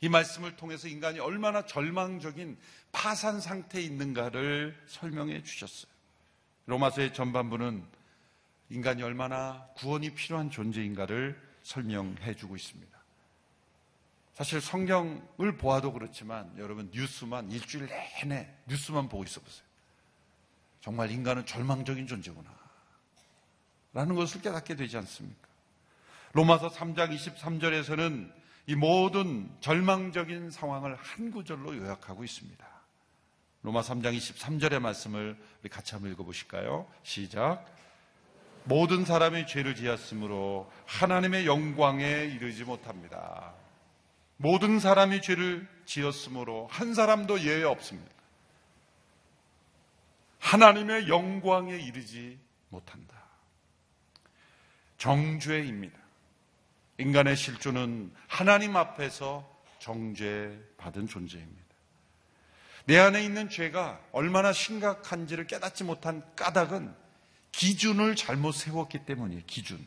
[0.00, 2.58] 이 말씀을 통해서 인간이 얼마나 절망적인
[2.92, 5.92] 파산 상태에 있는가를 설명해 주셨어요.
[6.66, 7.84] 로마서의 전반부는
[8.70, 12.93] 인간이 얼마나 구원이 필요한 존재인가를 설명해 주고 있습니다.
[14.34, 19.64] 사실 성경을 보아도 그렇지만 여러분 뉴스만 일주일 내내 뉴스만 보고 있어 보세요.
[20.80, 22.52] 정말 인간은 절망적인 존재구나.
[23.92, 25.48] 라는 것을 깨닫게 되지 않습니까?
[26.32, 28.32] 로마서 3장 23절에서는
[28.66, 32.66] 이 모든 절망적인 상황을 한 구절로 요약하고 있습니다.
[33.62, 36.90] 로마 3장 23절의 말씀을 우리 같이 한번 읽어보실까요?
[37.04, 37.64] 시작.
[38.64, 43.54] 모든 사람이 죄를 지었으므로 하나님의 영광에 이르지 못합니다.
[44.36, 48.12] 모든 사람이 죄를 지었으므로 한 사람도 예외 없습니다.
[50.38, 53.14] 하나님의 영광에 이르지 못한다.
[54.98, 55.98] 정죄입니다.
[56.98, 59.48] 인간의 실존은 하나님 앞에서
[59.80, 61.64] 정죄받은 존재입니다.
[62.86, 66.94] 내 안에 있는 죄가 얼마나 심각한지를 깨닫지 못한 까닭은
[67.52, 69.42] 기준을 잘못 세웠기 때문이에요.
[69.46, 69.84] 기준.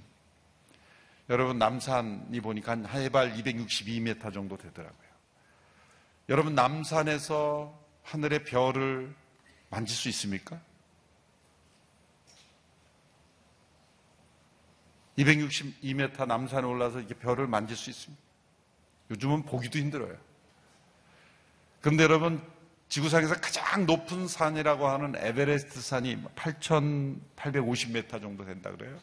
[1.30, 5.08] 여러분 남산이 보니까 한 해발 262m 정도 되더라고요.
[6.30, 9.14] 여러분 남산에서 하늘의 별을
[9.70, 10.60] 만질 수 있습니까?
[15.18, 18.24] 262m 남산에 올라서 이렇게 별을 만질 수 있습니다.
[19.12, 20.16] 요즘은 보기도 힘들어요.
[21.82, 22.42] 그런데 여러분
[22.90, 28.98] 지구상에서 가장 높은 산이라고 하는 에베레스트 산이 8,850m 정도 된다 그래요.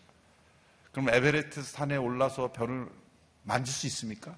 [0.94, 2.88] 그럼 에베레스트 산에 올라서 별을
[3.42, 4.36] 만질 수 있습니까?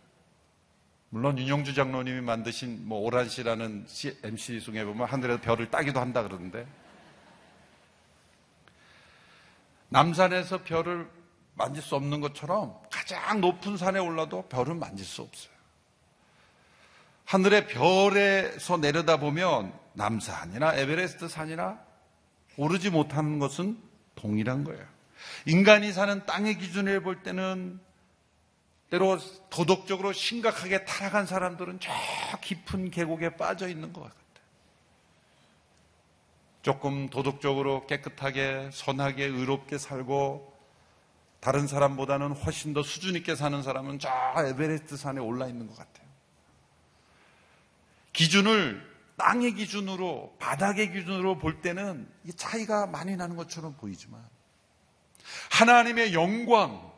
[1.11, 3.87] 물론 윤영주 장로님이 만드신 뭐 오란시라는
[4.25, 6.67] MC 중에 보면 하늘에서 별을 따기도 한다 그러는데
[9.91, 11.09] 남산에서 별을
[11.55, 15.55] 만질 수 없는 것처럼 가장 높은 산에 올라도 별은 만질 수 없어요.
[17.27, 21.79] 하늘의 별에서 내려다보면 남산이나 에베레스트 산이나
[22.57, 23.79] 오르지 못하는 것은
[24.15, 24.96] 동일한 거예요.
[25.47, 27.81] 인간이 사는 땅의 기준에 볼 때는
[28.91, 29.19] 때로
[29.51, 31.93] 도덕적으로 심각하게 타락한 사람들은 저
[32.41, 34.27] 깊은 계곡에 빠져 있는 것 같아요.
[36.63, 40.53] 조금 도덕적으로 깨끗하게, 선하게, 의롭게 살고
[41.39, 46.07] 다른 사람보다는 훨씬 더 수준 있게 사는 사람은 저 에베레스트 산에 올라 있는 것 같아요.
[48.13, 54.21] 기준을 땅의 기준으로, 바닥의 기준으로 볼 때는 이 차이가 많이 나는 것처럼 보이지만
[55.51, 56.91] 하나님의 영광,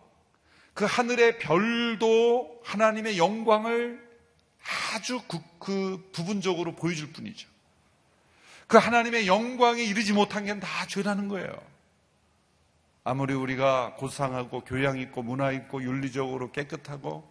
[0.74, 4.07] 그 하늘의 별도 하나님의 영광을
[4.95, 7.49] 아주 그, 그 부분적으로 보여줄 뿐이죠.
[8.66, 11.49] 그 하나님의 영광에 이르지 못한 게 다 죄라는 거예요.
[13.05, 17.26] 아무리 우리가 고상하고 교양 있고 문화 있고 윤리적으로 깨끗하고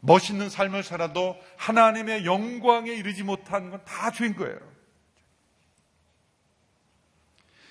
[0.00, 4.58] 멋있는 삶을 살아도 하나님의 영광에 이르지 못한 건 다 죄인 거예요.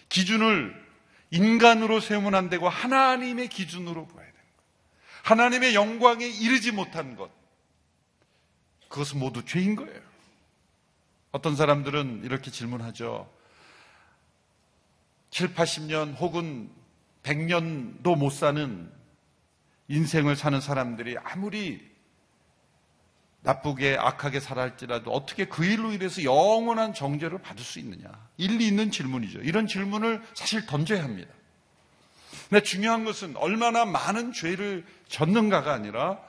[0.09, 0.87] 기준을
[1.31, 5.21] 인간으로 세우면 안 되고 하나님의 기준으로 봐야 되는 거예요.
[5.23, 7.29] 하나님의 영광에 이르지 못한 것.
[8.89, 10.01] 그것은 모두 죄인 거예요.
[11.31, 13.29] 어떤 사람들은 이렇게 질문하죠.
[15.29, 16.69] 7, 80년 혹은
[17.23, 18.91] 100년도 못 사는
[19.89, 21.96] 인생을 사는 사람들이 아무리
[23.41, 28.09] 나쁘게 악하게 살았지라도 어떻게 그 일로 인해서 영원한 정죄를 받을 수 있느냐?
[28.37, 29.39] 일리 있는 질문이죠.
[29.39, 31.31] 이런 질문을 사실 던져야 합니다.
[32.49, 36.19] 근데 중요한 것은 얼마나 많은 죄를 졌는가가 아니라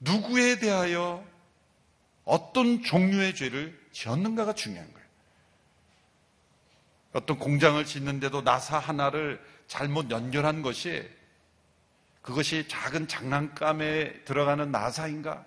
[0.00, 1.24] 누구에 대하여
[2.24, 5.06] 어떤 종류의 죄를 지었는가가 중요한 거예요.
[7.12, 11.08] 어떤 공장을 짓는데도 나사 하나를 잘못 연결한 것이
[12.20, 15.44] 그것이 작은 장난감에 들어가는 나사인가?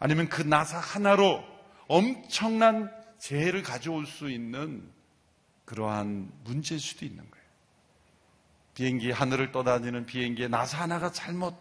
[0.00, 1.44] 아니면 그 나사 하나로
[1.86, 4.90] 엄청난 재해를 가져올 수 있는
[5.66, 7.44] 그러한 문제일 수도 있는 거예요.
[8.74, 11.54] 비행기 하늘을 떠다니는 비행기에 나사 하나가 잘못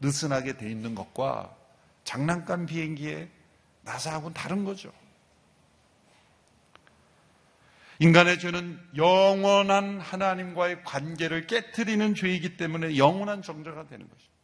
[0.00, 1.56] 느슨하게 돼 있는 것과
[2.04, 3.28] 장난감 비행기에
[3.82, 4.92] 나사하고는 다른 거죠.
[7.98, 14.35] 인간의 죄는 영원한 하나님과의 관계를 깨뜨리는 죄이기 때문에 영원한 정죄가 되는 것입니다.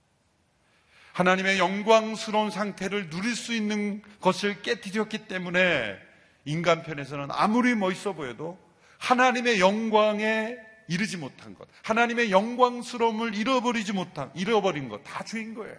[1.12, 5.98] 하나님의 영광스러운 상태를 누릴 수 있는 것을 깨뜨렸기 때문에
[6.44, 8.58] 인간 편에서는 아무리 멋있어 보여도
[8.98, 10.56] 하나님의 영광에
[10.88, 15.76] 이르지 못한 것, 하나님의 영광스러움을 잃어버리지 못한, 잃어버린 것, 다 죄인 거예요.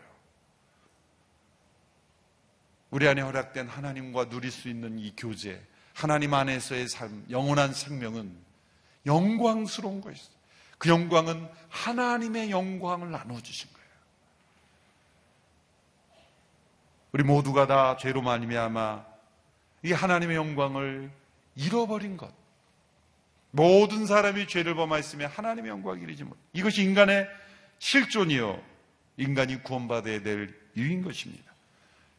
[2.90, 5.62] 우리 안에 허락된 하나님과 누릴 수 있는 이 교제,
[5.94, 8.36] 하나님 안에서의 삶, 영원한 생명은
[9.06, 10.32] 영광스러운 것이죠.
[10.78, 13.83] 그 영광은 하나님의 영광을 나눠주신 거예요.
[17.14, 19.06] 우리 모두가 다 죄로 말미암아
[19.84, 21.12] 이 하나님의 영광을
[21.56, 22.34] 잃어버린 것.
[23.52, 26.36] 모든 사람이 죄를 범하였으면 하나님의 영광을 이르지 못.
[26.54, 27.28] 이것이 인간의
[27.78, 28.60] 실존이요.
[29.18, 31.54] 인간이 구원받아야 될 이유인 것입니다.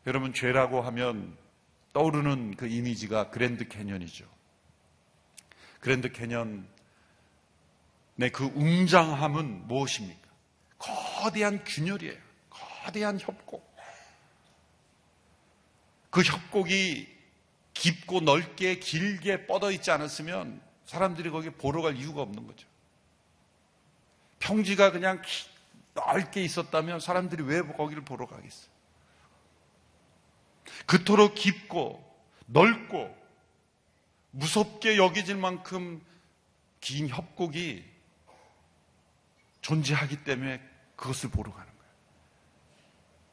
[0.06, 1.36] 여러분, 죄라고 하면
[1.92, 4.24] 떠오르는 그 이미지가 그랜드 캐년이죠.
[5.80, 6.62] 그랜드 캐년의
[8.32, 10.28] 그 웅장함은 무엇입니까?
[10.78, 12.18] 거대한 균열이에요.
[12.48, 13.73] 거대한 협곡.
[16.14, 17.12] 그 협곡이
[17.72, 22.68] 깊고 넓게 길게 뻗어 있지 않았으면 사람들이 거기 보러 갈 이유가 없는 거죠.
[24.38, 25.20] 평지가 그냥
[25.94, 28.70] 넓게 있었다면 사람들이 왜 거기를 보러 가겠어요?
[30.86, 32.00] 그토록 깊고
[32.46, 33.12] 넓고
[34.30, 36.00] 무섭게 여겨질 만큼
[36.80, 37.84] 긴 협곡이
[39.62, 40.62] 존재하기 때문에
[40.94, 41.92] 그것을 보러 가는 거예요.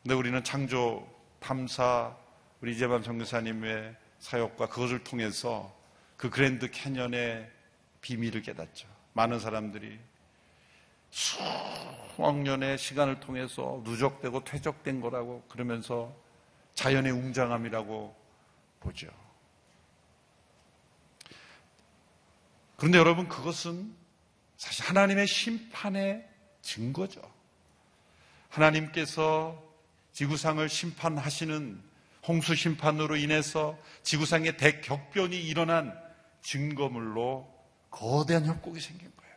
[0.02, 1.08] 근데 우리는 창조
[1.40, 2.20] 탐사
[2.62, 5.76] 우리 이재만 정교사님의 사역과 그것을 통해서
[6.16, 7.52] 그 그랜드 캐년의
[8.02, 8.88] 비밀을 깨닫죠.
[9.14, 10.00] 많은 사람들이
[11.10, 16.16] 수억 년의 시간을 통해서 누적되고 퇴적된 거라고 그러면서
[16.76, 18.16] 자연의 웅장함이라고
[18.80, 19.08] 보죠.
[22.78, 23.96] 그런데 여러분 그것은
[24.58, 26.30] 사실 하나님의 심판의
[26.62, 27.22] 증거죠.
[28.50, 29.62] 하나님께서
[30.12, 31.91] 지구상을 심판하시는
[32.28, 35.98] 홍수 심판으로 인해서 지구상의 대격변이 일어난
[36.42, 37.52] 증거물로
[37.90, 39.36] 거대한 협곡이 생긴 거예요.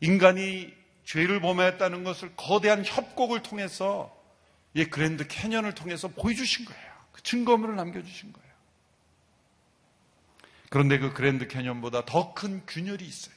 [0.00, 0.74] 인간이
[1.04, 4.14] 죄를 범했다는 것을 거대한 협곡을 통해서
[4.72, 6.92] 이 그랜드 캐년을 통해서 보여주신 거예요.
[7.12, 8.44] 그 증거물을 남겨주신 거예요.
[10.70, 13.34] 그런데 그 그랜드 캐년보다 더 큰 균열이 있어요.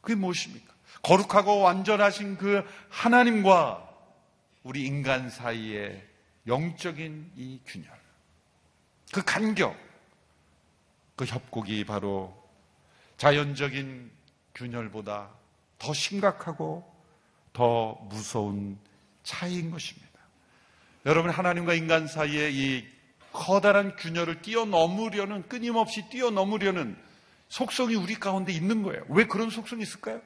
[0.00, 0.72] 그게 무엇입니까?
[1.02, 3.88] 거룩하고 완전하신 그 하나님과
[4.64, 6.02] 우리 인간 사이의
[6.46, 7.88] 영적인 이 균열.
[9.12, 9.76] 그 간격.
[11.16, 12.36] 그 협곡이 바로
[13.16, 14.10] 자연적인
[14.54, 15.30] 균열보다
[15.78, 16.90] 더 심각하고
[17.52, 18.78] 더 무서운
[19.22, 20.08] 차이인 것입니다.
[21.04, 22.86] 여러분, 하나님과 인간 사이에 이
[23.32, 26.96] 커다란 균열을 뛰어넘으려는, 끊임없이 뛰어넘으려는
[27.48, 29.04] 속성이 우리 가운데 있는 거예요.
[29.08, 30.20] 왜 그런 속성이 있을까요?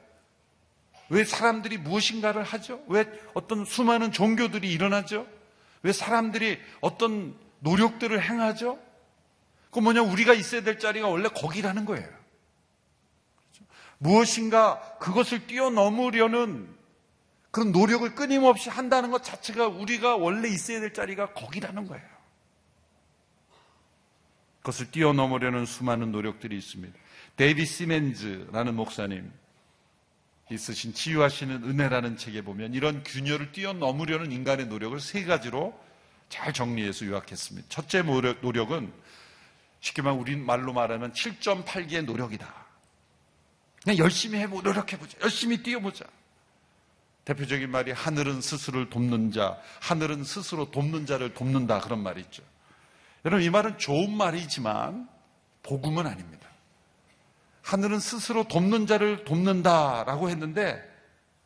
[1.09, 2.83] 왜 사람들이 무엇인가를 하죠?
[2.89, 5.27] 왜 어떤 수많은 종교들이 일어나죠?
[5.87, 8.77] 왜 사람들이 어떤 노력들을 행하죠?
[9.71, 12.05] 그 뭐냐, 우리가 있어야 될 자리가 원래 거기라는 거예요.
[12.05, 13.65] 그렇죠?
[13.99, 16.75] 무엇인가 그것을 뛰어넘으려는
[17.53, 22.05] 그런 노력을 끊임없이 한다는 것 자체가 우리가 원래 있어야 될 자리가 거기라는 거예요.
[24.59, 26.99] 그것을 뛰어넘으려는 수많은 노력들이 있습니다.
[27.37, 29.33] 데이비 시멘즈라는 목사님
[30.51, 35.79] 있으신 치유하시는 은혜라는 책에 보면 이런 균열을 뛰어넘으려는 인간의 노력을 세 가지로
[36.29, 37.69] 잘 정리해서 요약했습니다.
[37.69, 38.93] 첫째 노력, 은
[39.81, 42.67] 쉽게 말하면 우리 말로 말하면 7.8기의 노력이다.
[43.83, 45.19] 그냥 열심히 해보, 노력해보자.
[45.23, 46.05] 열심히 뛰어보자.
[47.25, 51.81] 대표적인 말이 하늘은 스스로를 돕는 자, 하늘은 스스로 돕는 자를 돕는다.
[51.81, 52.43] 그런 말이 있죠.
[53.25, 55.09] 여러분, 이 말은 좋은 말이지만
[55.65, 56.46] 복음은 아닙니다.
[57.67, 60.81] 하늘은 스스로 돕는 자를 돕는다라고 했는데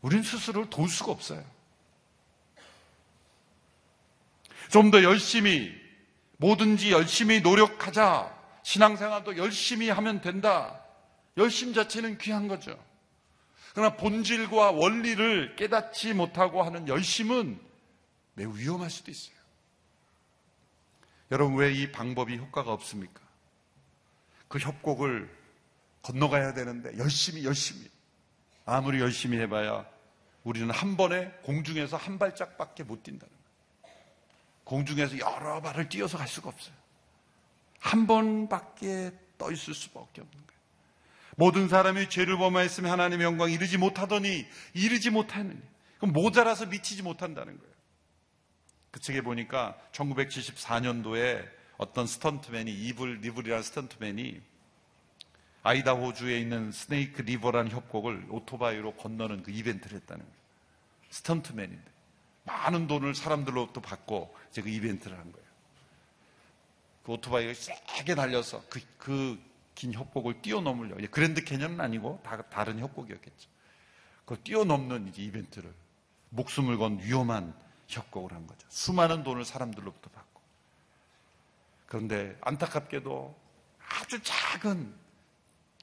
[0.03, 1.43] 우린 스스로를 도울 수가 없어요.
[4.71, 5.75] 좀 더 열심히
[6.37, 8.39] 뭐든지 열심히 노력하자.
[8.63, 10.85] 신앙생활도 열심히 하면 된다.
[11.39, 12.79] 열심 자체는 귀한 거죠.
[13.73, 17.59] 그러나 본질과 원리를 깨닫지 못하고 하는 열심은
[18.35, 19.37] 매우 위험할 수도 있어요.
[21.31, 23.21] 여러분 왜 이 방법이 효과가 없습니까?
[24.49, 25.40] 그 협곡을
[26.03, 27.89] 건너가야 되는데 열심히 열심히
[28.65, 29.87] 아무리 열심히 해봐야
[30.45, 33.97] 우리는 한 번에 공중에서 한 발짝밖에 못 뛴다는 거예요.
[34.65, 36.75] 공중에서 여러 발을 뛰어서 갈 수가 없어요.
[37.79, 40.61] 한 번밖에 떠 있을 수밖에 없는 거예요.
[41.37, 45.61] 모든 사람이 죄를 범하였으면 하나님의 영광 이르지 못하더니 이르지 못하더니
[45.99, 47.75] 그럼 모자라서 미치지 못한다는 거예요.
[48.91, 54.41] 그 책에 보니까 1974년도에 어떤 스턴트맨이 이블 니블이라는 스턴트맨이
[55.63, 60.41] 아이다호주에 있는 스네이크 리버라는 협곡을 오토바이로 건너는 그 이벤트를 했다는 거예요.
[61.11, 61.91] 스턴트맨인데
[62.45, 65.47] 많은 돈을 사람들로부터 받고 이제 그 이벤트를 한 거예요.
[67.05, 69.51] 그 오토바이가 세게 달려서 그, 그
[69.81, 70.95] 긴 협곡을 뛰어넘으려.
[71.11, 73.49] 그랜드 캐년은 아니고 다, 다른 협곡이었겠죠.
[74.27, 75.73] 그걸 뛰어넘는 이제 이벤트를
[76.29, 77.55] 목숨을 건 위험한
[77.89, 78.67] 협곡을 한 거죠.
[78.69, 80.41] 수많은 돈을 사람들로부터 받고.
[81.87, 83.35] 그런데 안타깝게도
[83.89, 84.95] 아주 작은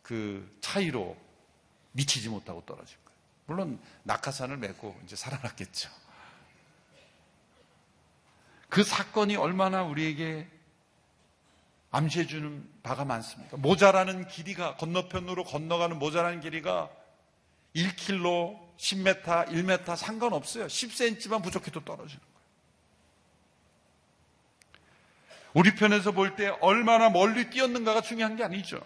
[0.07, 1.17] 그 차이로
[1.91, 3.19] 미치지 못하고 떨어진 거예요.
[3.45, 5.89] 물론 낙하산을 메고 이제 살아났겠죠.
[8.69, 10.47] 그 사건이 얼마나 우리에게
[11.91, 13.57] 암시해 주는 바가 많습니다.
[13.57, 16.89] 모자라는 길이가 건너편으로 건너가는 모자라는 길이가
[17.75, 20.67] 1km, 10m, 1m 상관없어요.
[20.67, 22.37] 10cm만 부족해도 떨어지는 거예요.
[25.53, 28.79] 우리 편에서 볼 때 얼마나 멀리 뛰었는가가 중요한 게 아니죠.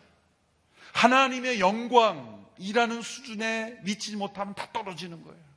[0.94, 5.52] 하나님의 영광이라는 수준에 미치지 못하면 다 떨어지는 거예요.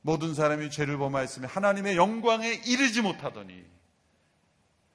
[0.00, 3.64] 모든 사람이 죄를 범하였으면 하나님의 영광에 이르지 못하더니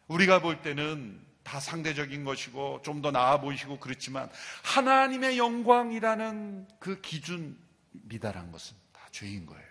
[0.08, 4.30] 우리가 볼 때는 다 상대적인 것이고 좀 더 나아 보이시고 그렇지만
[4.64, 7.58] 하나님의 영광이라는 그 기준
[7.92, 9.66] 미달한 것은 다 죄인 거예요.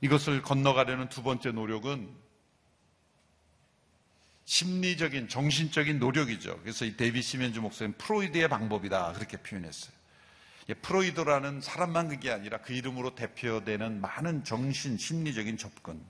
[0.00, 2.12] 이것을 건너가려는 두 번째 노력은
[4.60, 6.60] 심리적인 정신적인 노력이죠.
[6.60, 9.92] 그래서 이 데이빗 씨맨즈 목사님 프로이드의 방법이다 그렇게 표현했어요.
[10.82, 16.00] 프로이드라는 사람만 그게 아니라 그 이름으로 대표되는 많은 정신 심리적인 접근.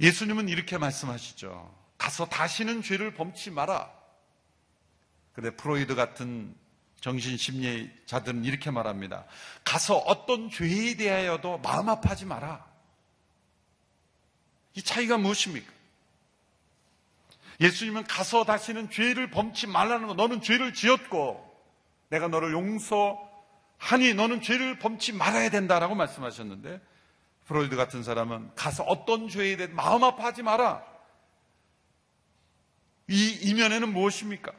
[0.00, 1.72] 예수님은 이렇게 말씀하시죠.
[1.98, 3.92] 가서 다시는 죄를 범치 마라.
[5.34, 6.54] 근데 프로이드 같은
[7.00, 9.26] 정신 심리자들은 이렇게 말합니다.
[9.64, 12.64] 가서 어떤 죄에 대하여도 마음 아파하지 마라.
[14.74, 15.81] 이 차이가 무엇입니까?
[17.62, 20.14] 예수님은 가서 다시는 죄를 범치 말라는 거.
[20.14, 21.48] 너는 죄를 지었고
[22.08, 26.80] 내가 너를 용서하니 너는 죄를 범치 말아야 된다라고 말씀하셨는데
[27.46, 30.84] 프로이드 같은 사람은 가서 어떤 죄에 대해 마음 아파하지 마라.
[33.08, 34.52] 이 이면에는 무엇입니까?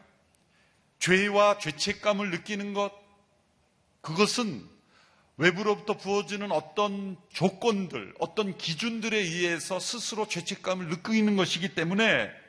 [0.99, 2.91] 죄와 죄책감을 느끼는 것,
[4.01, 4.65] 그것은
[5.37, 12.42] 외부로부터 부어지는 어떤 조건들, 어떤 기준들에 의해서 스스로 죄책감을 느끼는 것이기 때문에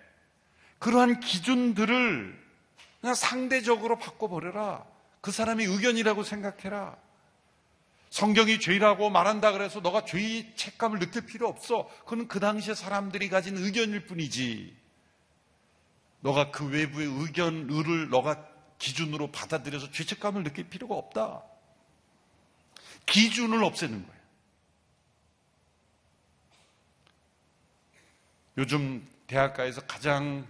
[0.84, 2.44] 그러한 기준들을
[3.00, 4.84] 그냥 상대적으로 바꿔버려라.
[5.22, 6.94] 그 사람이 의견이라고 생각해라.
[8.10, 11.88] 성경이 죄라고 말한다 그래서 너가 죄의 책감을 느낄 필요 없어.
[12.04, 14.76] 그는 그 당시에 사람들이 가진 의견일 뿐이지.
[16.20, 21.44] 너가 그 외부의 의견을 너가 기준으로 받아들여서 죄책감을 느낄 필요가 없다.
[23.06, 24.20] 기준을 없애는 거예요.
[28.58, 30.46] 요즘 대학가에서 가장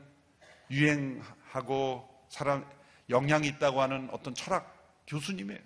[0.74, 2.68] 유행하고 사람
[3.10, 4.74] 영향이 있다고 하는 어떤 철학
[5.06, 5.60] 교수님이에요.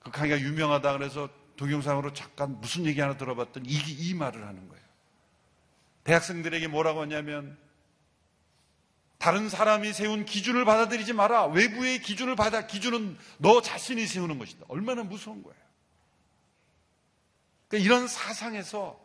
[0.00, 4.84] 그 강의가 유명하다 그래서 동영상으로 잠깐 무슨 얘기 하나 들어봤더니 이, 이 말을 하는 거예요.
[6.04, 7.58] 대학생들에게 뭐라고 하냐면
[9.18, 11.46] 다른 사람이 세운 기준을 받아들이지 마라.
[11.46, 14.66] 외부의 기준을 받아 기준은 너 자신이 세우는 것이다.
[14.68, 15.58] 얼마나 무서운 거예요.
[17.68, 19.02] 그러니까 이런 사상에서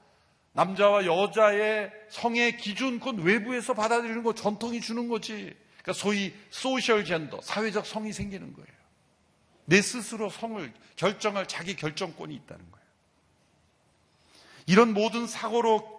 [0.59, 5.55] 남자와 여자의 성의 기준, 그건 외부에서 받아들이는 거 전통이 주는 거지.
[5.81, 8.67] 그러니까 소위 소셜 젠더, 사회적 성이 생기는 거예요.
[9.63, 12.85] 내 스스로 성을 결정할 자기 결정권이 있다는 거예요.
[14.65, 15.97] 이런 모든 사고로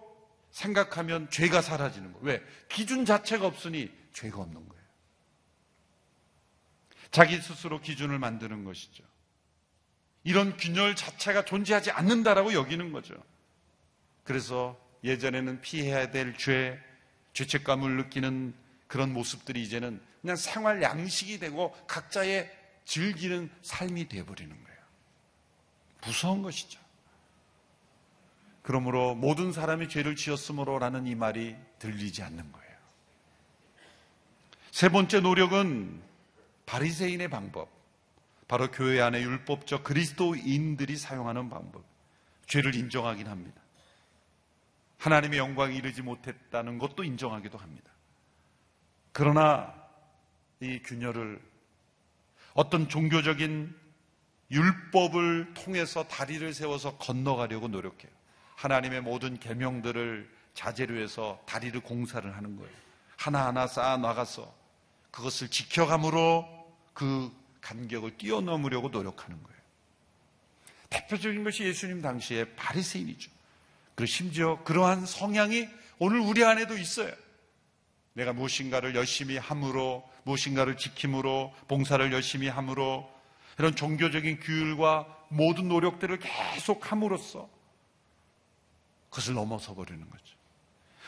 [0.51, 2.25] 생각하면 죄가 사라지는 거예요.
[2.25, 2.43] 왜?
[2.69, 4.83] 기준 자체가 없으니 죄가 없는 거예요.
[7.09, 9.03] 자기 스스로 기준을 만드는 것이죠.
[10.23, 13.15] 이런 균열 자체가 존재하지 않는다라고 여기는 거죠.
[14.31, 16.79] 그래서 예전에는 피해야 될 죄,
[17.33, 18.53] 죄책감을 느끼는
[18.87, 22.49] 그런 모습들이 이제는 그냥 생활 양식이 되고 각자의
[22.85, 24.79] 즐기는 삶이 되어버리는 거예요.
[26.05, 26.79] 무서운 것이죠.
[28.61, 32.77] 그러므로 모든 사람이 죄를 지었으므로라는 이 말이 들리지 않는 거예요.
[34.71, 36.01] 세 번째 노력은
[36.65, 37.69] 바리새인의 방법.
[38.47, 41.83] 바로 교회 안에 율법적 그리스도인들이 사용하는 방법.
[42.47, 43.60] 죄를 인정하긴 합니다.
[45.01, 47.91] 하나님의 영광이 이르지 못했다는 것도 인정하기도 합니다.
[49.11, 49.73] 그러나
[50.59, 51.41] 이 균열을
[52.53, 53.75] 어떤 종교적인
[54.51, 58.11] 율법을 통해서 다리를 세워서 건너가려고 노력해요.
[58.57, 62.71] 하나님의 모든 계명들을 자제로 해서 다리를 공사를 하는 거예요.
[63.17, 64.53] 하나하나 쌓아 나가서
[65.09, 66.45] 그것을 지켜감으로
[66.93, 67.31] 그
[67.61, 69.61] 간격을 뛰어넘으려고 노력하는 거예요.
[70.91, 73.40] 대표적인 것이 예수님 당시의 바리새인이죠.
[74.01, 75.67] 그리고 심지어 그러한 성향이
[75.99, 77.13] 오늘 우리 안에도 있어요.
[78.13, 83.07] 내가 무엇인가를 열심히 함으로, 무엇인가를 지킴으로, 봉사를 열심히 함으로,
[83.59, 87.47] 이런 종교적인 규율과 모든 노력들을 계속 함으로써
[89.11, 90.35] 그것을 넘어서 버리는 거죠.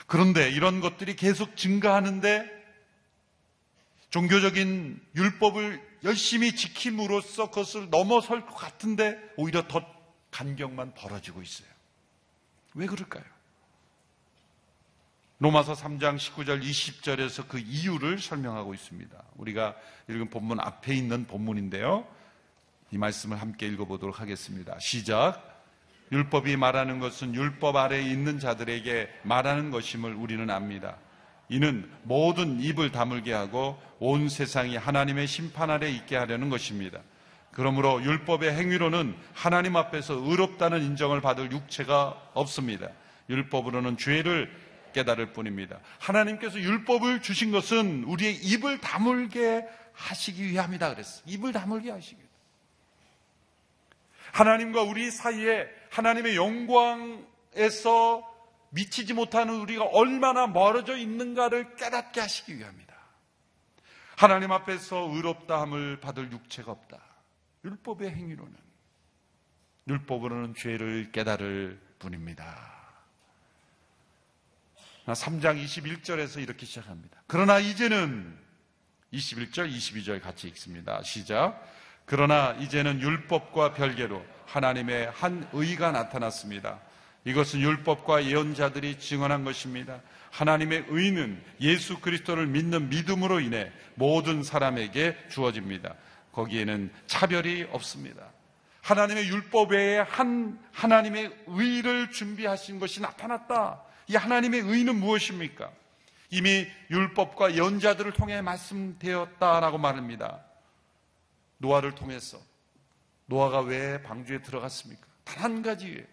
[0.05, 2.47] 그런데 이런 것들이 계속 증가하는데
[4.11, 9.83] 종교적인 율법을 열심히 지킴으로써 그것을 넘어설 것 같은데 오히려 더
[10.29, 11.72] 간격만 벌어지고 있어요.
[12.75, 13.23] 왜 그럴까요?
[15.39, 19.23] 로마서 3장 19절 20절에서 그 이유를 설명하고 있습니다.
[19.35, 19.75] 우리가
[20.09, 22.07] 읽은 본문 앞에 있는 본문인데요.
[22.91, 24.77] 이 말씀을 함께 읽어보도록 하겠습니다.
[24.79, 25.65] 시작.
[26.11, 30.97] 율법이 말하는 것은 율법 아래에 있는 자들에게 말하는 것임을 우리는 압니다.
[31.49, 36.99] 이는 모든 입을 다물게 하고 온 세상이 하나님의 심판 아래 있게 하려는 것입니다.
[37.53, 42.89] 그러므로 율법의 행위로는 하나님 앞에서 의롭다는 인정을 받을 육체가 없습니다.
[43.29, 44.51] 율법으로는 죄를
[44.93, 45.79] 깨달을 뿐입니다.
[45.99, 51.21] 하나님께서 율법을 주신 것은 우리의 입을 다물게 하시기 위함이다 그랬어.
[51.25, 52.21] 입을 다물게 하시기.
[54.31, 58.27] 하나님과 우리 사이에 하나님의 영광에서
[58.69, 62.93] 미치지 못하는 우리가 얼마나 멀어져 있는가를 깨닫게 하시기 위함이다.
[64.17, 67.02] 하나님 앞에서 의롭다함을 받을 육체가 없다.
[67.63, 68.53] 율법의 행위로는
[69.87, 72.73] 율법으로는 죄를 깨달을 뿐입니다.
[75.05, 77.21] 3장 21절에서 이렇게 시작합니다.
[77.27, 78.37] 그러나 이제는
[79.11, 81.01] 21절, 22절 같이 읽습니다.
[81.03, 81.61] 시작.
[82.05, 86.79] 그러나 이제는 율법과 별개로 하나님의 한 의가 나타났습니다.
[87.25, 90.01] 이것은 율법과 예언자들이 증언한 것입니다.
[90.31, 95.95] 하나님의 의는 예수 그리스도를 믿는 믿음으로 인해 모든 사람에게 주어집니다.
[96.33, 98.31] 거기에는 차별이 없습니다.
[98.81, 103.81] 하나님의 율법 외에 한 하나님의 의를 준비하신 것이 나타났다.
[104.07, 105.71] 이 하나님의 의는 무엇입니까?
[106.29, 110.43] 이미 율법과 연자들을 통해 말씀되었다라고 말합니다.
[111.59, 112.39] 노아를 통해서
[113.27, 115.05] 노아가 왜 방주에 들어갔습니까?
[115.23, 116.05] 단 한 가지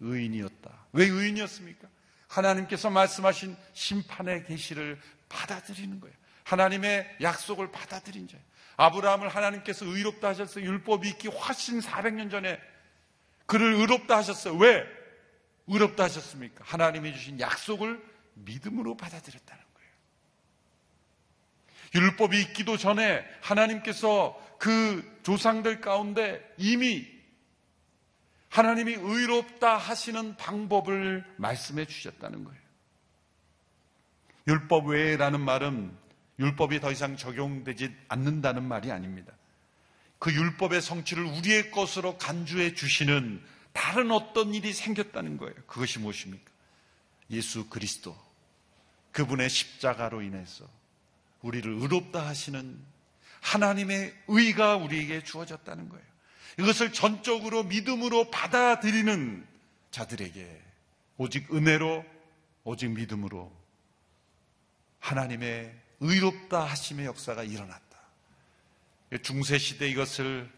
[0.00, 0.70] 의인이었다.
[0.92, 1.88] 왜 의인이었습니까?
[2.26, 6.14] 하나님께서 말씀하신 심판의 계시를 받아들이는 거예요.
[6.44, 8.44] 하나님의 약속을 받아들인 자예요.
[8.82, 10.64] 아브라함을 하나님께서 의롭다 하셨어요.
[10.64, 12.60] 율법이 있기 훨씬 400년 전에
[13.46, 14.56] 그를 의롭다 하셨어요.
[14.56, 14.84] 왜?
[15.68, 16.64] 의롭다 하셨습니까?
[16.66, 18.02] 하나님이 주신 약속을
[18.34, 19.90] 믿음으로 받아들였다는 거예요.
[21.94, 27.06] 율법이 있기도 전에 하나님께서 그 조상들 가운데 이미
[28.48, 32.60] 하나님이 의롭다 하시는 방법을 말씀해 주셨다는 거예요.
[34.48, 36.01] 율법 외에라는 말은
[36.38, 39.32] 율법이 더 이상 적용되지 않는다는 말이 아닙니다.
[40.18, 45.54] 그 율법의 성취를 우리의 것으로 간주해 주시는 다른 어떤 일이 생겼다는 거예요.
[45.66, 46.50] 그것이 무엇입니까?
[47.30, 48.16] 예수 그리스도.
[49.12, 50.68] 그분의 십자가로 인해서
[51.42, 52.78] 우리를 의롭다 하시는
[53.40, 56.04] 하나님의 의가 우리에게 주어졌다는 거예요.
[56.58, 59.46] 이것을 전적으로 믿음으로 받아들이는
[59.90, 60.62] 자들에게
[61.16, 62.04] 오직 은혜로,
[62.64, 63.52] 오직 믿음으로
[65.00, 67.80] 하나님의 의롭다 하심의 역사가 일어났다.
[69.22, 70.50] 중세 시대 이것을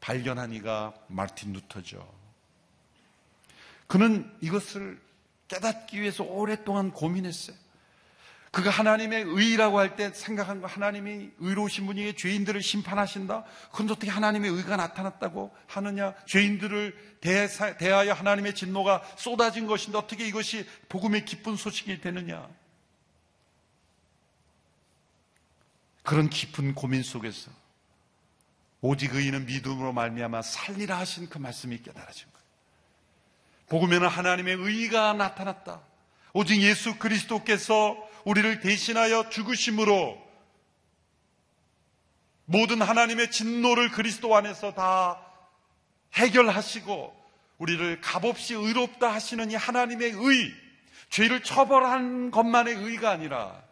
[0.00, 2.14] 발견한 이가 마틴 루터죠.
[3.86, 5.00] 그는 이것을
[5.48, 7.56] 깨닫기 위해서 오랫동안 고민했어요.
[8.52, 13.44] 그가 하나님의 의라고 할 때 생각한 거 하나님이 의로우신 분이 죄인들을 심판하신다?
[13.70, 16.14] 그건 어떻게 하나님의 의가 나타났다고 하느냐?
[16.26, 22.48] 죄인들을 대하여 하나님의 진노가 쏟아진 것인데 어떻게 이것이 복음의 기쁜 소식이 되느냐?
[26.06, 27.50] 그런 깊은 고민 속에서
[28.80, 32.46] 오직 의인은 믿음으로 말미암아 살리라 하신 그 말씀이 깨달아진 거예요.
[33.68, 35.80] 복음에는 하나님의 의가 나타났다.
[36.32, 40.24] 오직 예수 그리스도께서 우리를 대신하여 죽으심으로
[42.44, 45.20] 모든 하나님의 진노를 그리스도 안에서 다
[46.14, 47.26] 해결하시고
[47.58, 50.54] 우리를 값없이 의롭다 하시는 이 하나님의 의,
[51.10, 53.65] 죄를 처벌한 것만의 의가 아니라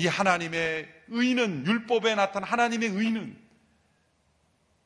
[0.00, 3.36] 이 하나님의 의는 율법에 나타난 하나님의 의는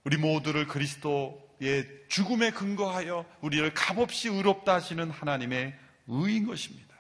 [0.02, 5.72] 우리 모두를 그리스도의 죽음에 근거하여 우리를 값없이 의롭다 하시는 하나님의
[6.08, 6.96] 의인 것입니다.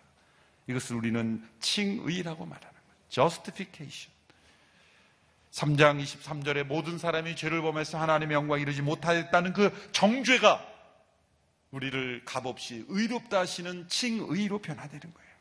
[0.68, 2.94] 이것을 우리는 칭의라고 말하는 거예요.
[3.08, 4.14] justification.
[5.50, 10.64] 3장 23절에 모든 사람이 죄를 범해서 하나님의 영광 이르지 못하였다는 그 정죄가
[11.72, 15.34] 우리를 값없이 의롭다 하시는 칭의로 변화되는 거예요.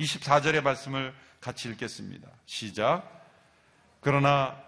[0.00, 2.28] 24절의 말씀을 같이 읽겠습니다.
[2.46, 3.26] 시작.
[4.00, 4.60] 그러나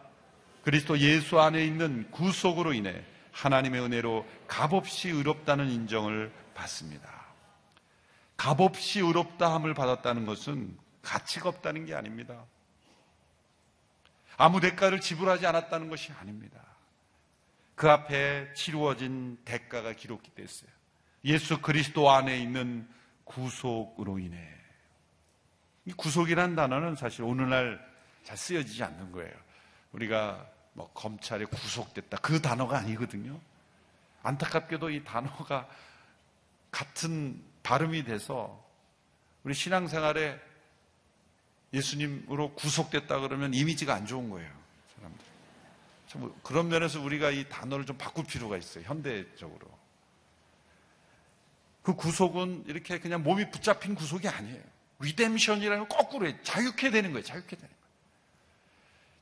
[0.63, 7.09] 그리스도 예수 안에 있는 구속으로 인해 하나님의 은혜로 값없이 의롭다는 인정을 받습니다.
[8.37, 12.45] 값없이 의롭다함을 받았다는 것은 가치가 없다는 게 아닙니다.
[14.37, 16.61] 아무 대가를 지불하지 않았다는 것이 아닙니다.
[17.75, 20.71] 그 앞에 치루어진 대가가 기록되어 있어요.
[21.25, 22.89] 예수 그리스도 안에 있는
[23.25, 24.60] 구속으로 인해.
[25.91, 27.85] 이 구속이란 단어는 사실 오늘날
[28.23, 29.33] 잘 쓰여지지 않는 거예요.
[29.91, 32.19] 우리가 뭐 검찰에 구속됐다.
[32.19, 33.41] 그 단어가 아니거든요.
[34.23, 35.69] 안타깝게도 이 단어가
[36.71, 38.65] 같은 발음이 돼서
[39.43, 40.41] 우리 신앙생활에
[41.73, 44.53] 예수님으로 구속됐다 그러면 이미지가 안 좋은 거예요.
[44.95, 45.25] 사람들.
[46.07, 48.85] 참 그런 면에서 우리가 이 단어를 좀 바꿀 필요가 있어요.
[48.85, 49.67] 현대적으로.
[51.83, 54.80] 그 구속은 이렇게 그냥 몸이 붙잡힌 구속이 아니에요.
[55.01, 56.37] 리뎀션이라는 건 거꾸로 해.
[56.43, 57.25] 자유케 되는 거예요.
[57.25, 57.81] 자유케 되는 거예요.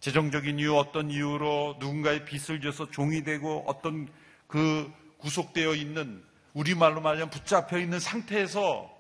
[0.00, 4.08] 재정적인 이유, 어떤 이유로 누군가의 빚을 져서 종이 되고 어떤
[4.46, 6.24] 그 구속되어 있는
[6.54, 8.96] 우리말로 말하면 붙잡혀 있는 상태에서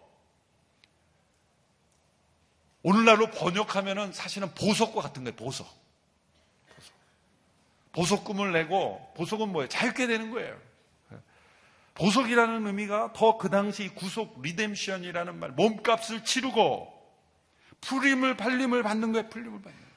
[2.82, 5.36] 오늘날로 번역하면은 사실은 보석과 같은 거예요.
[5.36, 5.66] 보석.
[6.74, 6.92] 보석.
[7.92, 9.68] 보석금을 내고 보석은 뭐예요?
[9.68, 10.67] 자유게 되는 거예요.
[11.98, 16.96] 보석이라는 의미가 더 그 당시 구속 리뎀션이라는 말, 몸값을 치르고
[17.80, 19.28] 풀림을 팔림을 받는 거예요.
[19.28, 19.88] 풀림을 받는 거예요.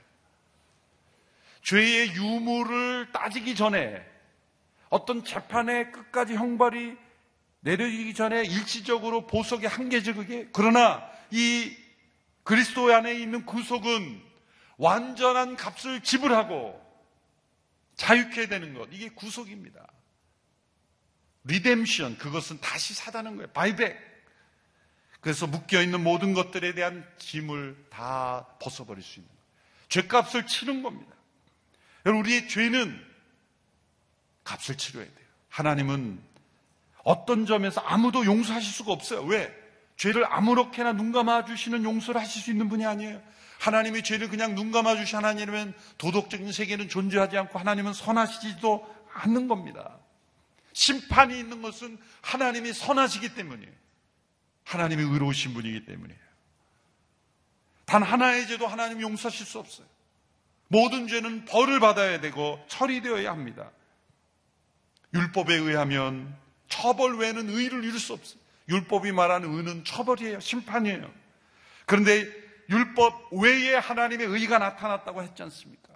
[1.63, 4.03] 죄의 유무를 따지기 전에
[4.89, 6.97] 어떤 재판의 끝까지 형벌이
[7.61, 11.75] 내려지기 전에 일시적으로 보석의 한계적이게 그러나 이
[12.43, 14.21] 그리스도 안에 있는 구속은
[14.77, 16.81] 완전한 값을 지불하고
[17.95, 19.87] 자유케 되는 것 이게 구속입니다.
[21.43, 23.49] redemption 그것은 다시 사다는 거예요.
[23.51, 24.11] Buy back.
[25.21, 29.41] 그래서 묶여 있는 모든 것들에 대한 짐을 다 벗어버릴 수 있는 거예요.
[29.89, 31.11] 죄값을 치르는 겁니다.
[32.05, 33.05] 여러분 우리의 죄는
[34.43, 35.27] 값을 치러야 돼요.
[35.49, 36.19] 하나님은
[37.03, 39.21] 어떤 점에서 아무도 용서하실 수가 없어요.
[39.23, 39.55] 왜?
[39.97, 43.21] 죄를 아무렇게나 눈 감아 주시는 용서를 하실 수 있는 분이 아니에요.
[43.59, 49.99] 하나님이 죄를 그냥 눈 감아 주시 하나님은 도덕적인 세계는 존재하지 않고 하나님은 선하시지도 않는 겁니다.
[50.73, 53.71] 심판이 있는 것은 하나님이 선하시기 때문이에요.
[54.63, 56.19] 하나님이 의로우신 분이기 때문이에요.
[57.85, 59.87] 단 하나의 죄도 하나님이 용서하실 수 없어요.
[60.69, 63.69] 모든 죄는 벌을 받아야 되고 처리되어야 합니다.
[65.13, 66.33] 율법에 의하면
[66.69, 68.39] 처벌 외에는 의를 이룰 수 없어요.
[68.69, 70.39] 율법이 말하는 의는 처벌이에요.
[70.39, 71.11] 심판이에요.
[71.85, 72.25] 그런데
[72.69, 75.89] 율법 외에 하나님의 의가 나타났다고 했지 않습니까?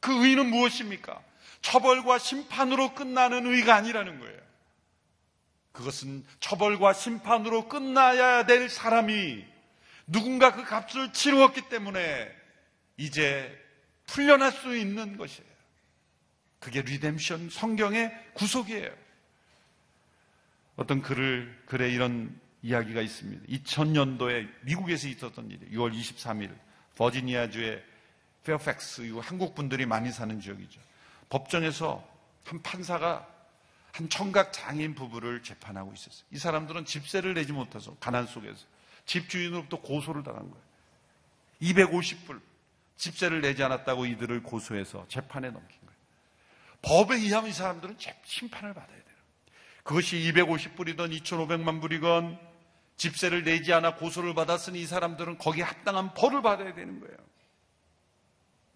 [0.00, 1.22] 그 의는 무엇입니까?
[1.62, 4.42] 처벌과 심판으로 끝나는 의가 아니라는 거예요.
[5.72, 9.44] 그것은 처벌과 심판으로 끝나야 될 사람이
[10.06, 12.30] 누군가 그 값을 치루었기 때문에
[12.98, 13.58] 이제
[14.06, 15.50] 풀려날 수 있는 것이에요.
[16.58, 18.90] 그게 리뎀션 성경의 구속이에요.
[20.76, 23.46] 어떤 글을 글에 이런 이야기가 있습니다.
[23.46, 25.78] 2000년도에 미국에서 있었던 일이에요.
[25.78, 26.54] 6월 23일
[26.96, 27.82] 버지니아주의
[28.44, 30.80] 페어팩스 한국 분들이 많이 사는 지역이죠.
[31.32, 32.06] 법정에서
[32.44, 33.26] 한 판사가
[33.92, 36.26] 한 청각 장애인 부부를 재판하고 있었어요.
[36.30, 38.66] 이 사람들은 집세를 내지 못해서 가난 속에서
[39.06, 40.64] 집주인으로부터 고소를 당한 거예요.
[41.62, 42.40] 250불
[42.96, 45.96] 집세를 내지 않았다고 이들을 고소해서 재판에 넘긴 거예요.
[46.82, 49.16] 법에 의하면 이 사람들은 심판을 받아야 돼요.
[49.84, 52.38] 그것이 250불이든 2,500만 불이건
[52.96, 57.16] 집세를 내지 않아 고소를 받았으니 이 사람들은 거기에 합당한 벌을 받아야 되는 거예요.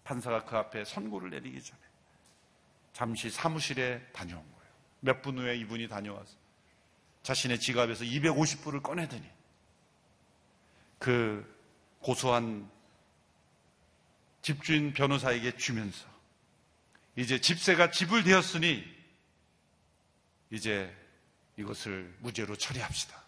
[0.03, 1.86] 판사가 그 앞에 선고를 내리기 전에
[2.97, 4.71] 잠시 사무실에 다녀온 거예요.
[5.01, 6.35] 몇 분 후에 이분이 다녀와서
[7.21, 9.23] 자신의 지갑에서 250불을 꺼내더니
[10.97, 11.45] 그
[11.99, 12.67] 고소한
[14.41, 16.07] 집주인 변호사에게 주면서
[17.15, 18.83] 이제 집세가 지불되었으니
[20.49, 20.91] 이제
[21.55, 23.21] 이것을 무죄로 처리합시다.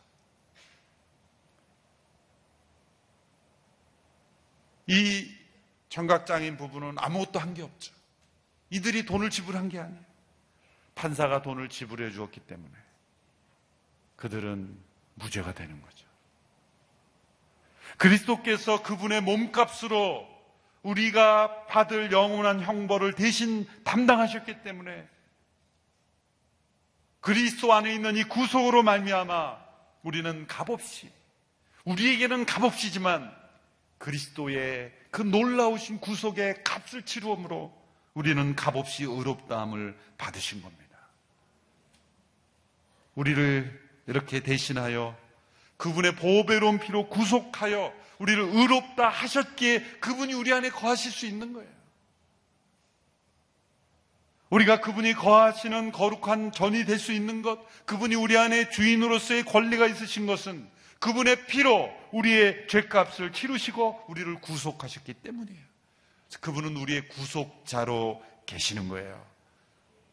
[4.88, 5.32] 이
[5.90, 7.99] 청각장애인 부부는 아무것도 한 게 없죠.
[8.70, 10.10] 이들이 돈을 지불한 게 아니에요.
[10.96, 12.74] 판사가 돈을 지불해 주었기 때문에
[14.16, 14.78] 그들은
[15.16, 16.06] 무죄가 되는 거죠.
[17.98, 20.28] 그리스도께서 그분의 몸값으로
[20.84, 25.08] 우리가 받을 영원한 형벌을 대신 담당하셨기 때문에
[27.22, 29.58] 그리스도 안에 있는 이 구속으로 말미암아
[30.04, 31.12] 우리는 값없이
[31.84, 33.36] 우리에게는 값없이지만
[33.98, 37.79] 그리스도의 그 놀라우신 구속의 값을 치루므로
[38.20, 40.98] 우리는 값없이 의롭다함을 받으신 겁니다.
[43.16, 45.18] 우리를 이렇게 대신하여
[45.78, 51.70] 그분의 보배로운 피로 구속하여 우리를 의롭다 하셨기에 그분이 우리 안에 거하실 수 있는 거예요.
[54.50, 60.26] 우리가 그분이 거하시는 거룩한 전이 될 수 있는 것, 그분이 우리 안에 주인으로서의 권리가 있으신
[60.26, 65.70] 것은 그분의 피로 우리의 죄값을 치르시고 우리를 구속하셨기 때문이에요.
[66.42, 69.26] 그분은 우리의 구속자로 계시는 거예요.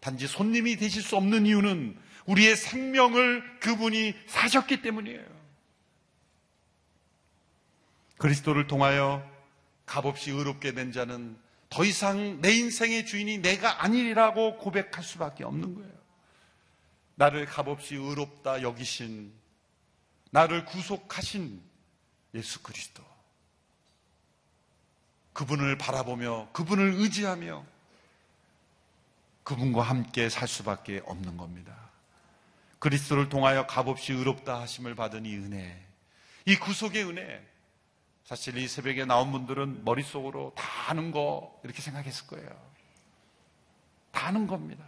[0.00, 5.24] 단지 손님이 되실 수 없는 이유는 우리의 생명을 그분이 사셨기 때문이에요.
[8.18, 9.28] 그리스도를 통하여
[9.84, 11.38] 값없이 의롭게 된 자는
[11.68, 15.96] 더 이상 내 인생의 주인이 내가 아니라고 고백할 수밖에 없는 거예요.
[17.16, 19.32] 나를 값없이 의롭다 여기신,
[20.30, 21.62] 나를 구속하신
[22.34, 23.02] 예수 그리스도.
[25.36, 27.62] 그분을 바라보며, 그분을 의지하며,
[29.44, 31.76] 그분과 함께 살 수밖에 없는 겁니다.
[32.78, 35.78] 그리스도를 통하여 값없이 의롭다 하심을 받은 이 은혜,
[36.46, 37.46] 이 구속의 은혜,
[38.24, 42.48] 사실 이 새벽에 나온 분들은 머릿속으로 다 아는 거 이렇게 생각했을 거예요.
[44.12, 44.86] 다 아는 겁니다.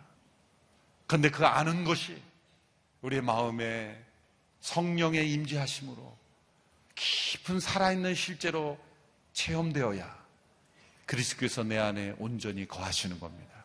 [1.07, 2.23] 그런데 그 아는 것이
[3.03, 4.03] 우리의 마음에
[4.63, 6.17] 성령의 임재하심으로
[6.95, 8.79] 깊은 살아있는 실제로
[9.35, 10.18] 체험되어야
[11.09, 13.65] 그리스도께서 내 안에 온전히 거하시는 겁니다.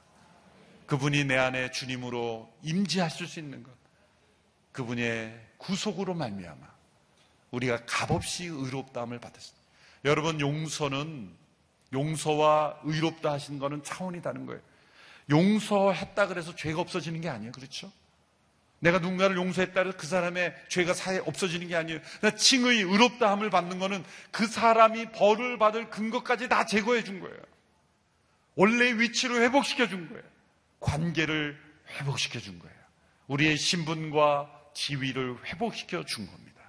[0.88, 3.72] 그분이 내 안에 주님으로 임재하실 수 있는 것,
[4.72, 6.74] 그분의 구속으로 말미암아
[7.52, 9.62] 우리가 값없이 의롭다함을 받았습니다.
[10.06, 11.32] 여러분 용서는
[11.92, 14.62] 용서와 의롭다 하신 거는 차원이 다른 거예요.
[15.30, 17.52] 용서했다 그래서 죄가 없어지는 게 아니에요.
[17.52, 17.92] 그렇죠?
[18.84, 22.02] 내가 누군가를 용서했다 그래서 그 사람의 죄가 사에 없어지는 게 아니에요.
[22.36, 27.38] 칭의 의롭다함을 받는 거는 그 사람이 벌을 받을 근거까지 다 제거해 준 거예요.
[28.56, 30.24] 원래의 위치를 회복시켜 준 거예요.
[30.82, 31.58] 관계를
[31.92, 32.76] 회복시켜 준 거예요.
[33.28, 36.62] 우리의 신분과 지위를 회복시켜 준 겁니다.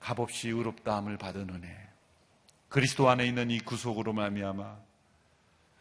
[0.00, 1.88] 값없이 의롭다함을 받은 은혜.
[2.70, 4.78] 그리스도 안에 있는 이 구속으로 말미암아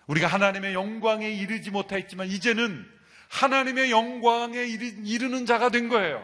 [0.08, 2.97] 우리가 하나님의 영광에 이르지 못하였지만 이제는
[3.30, 6.24] 하나님의 영광에 이르는 자가 된 거예요.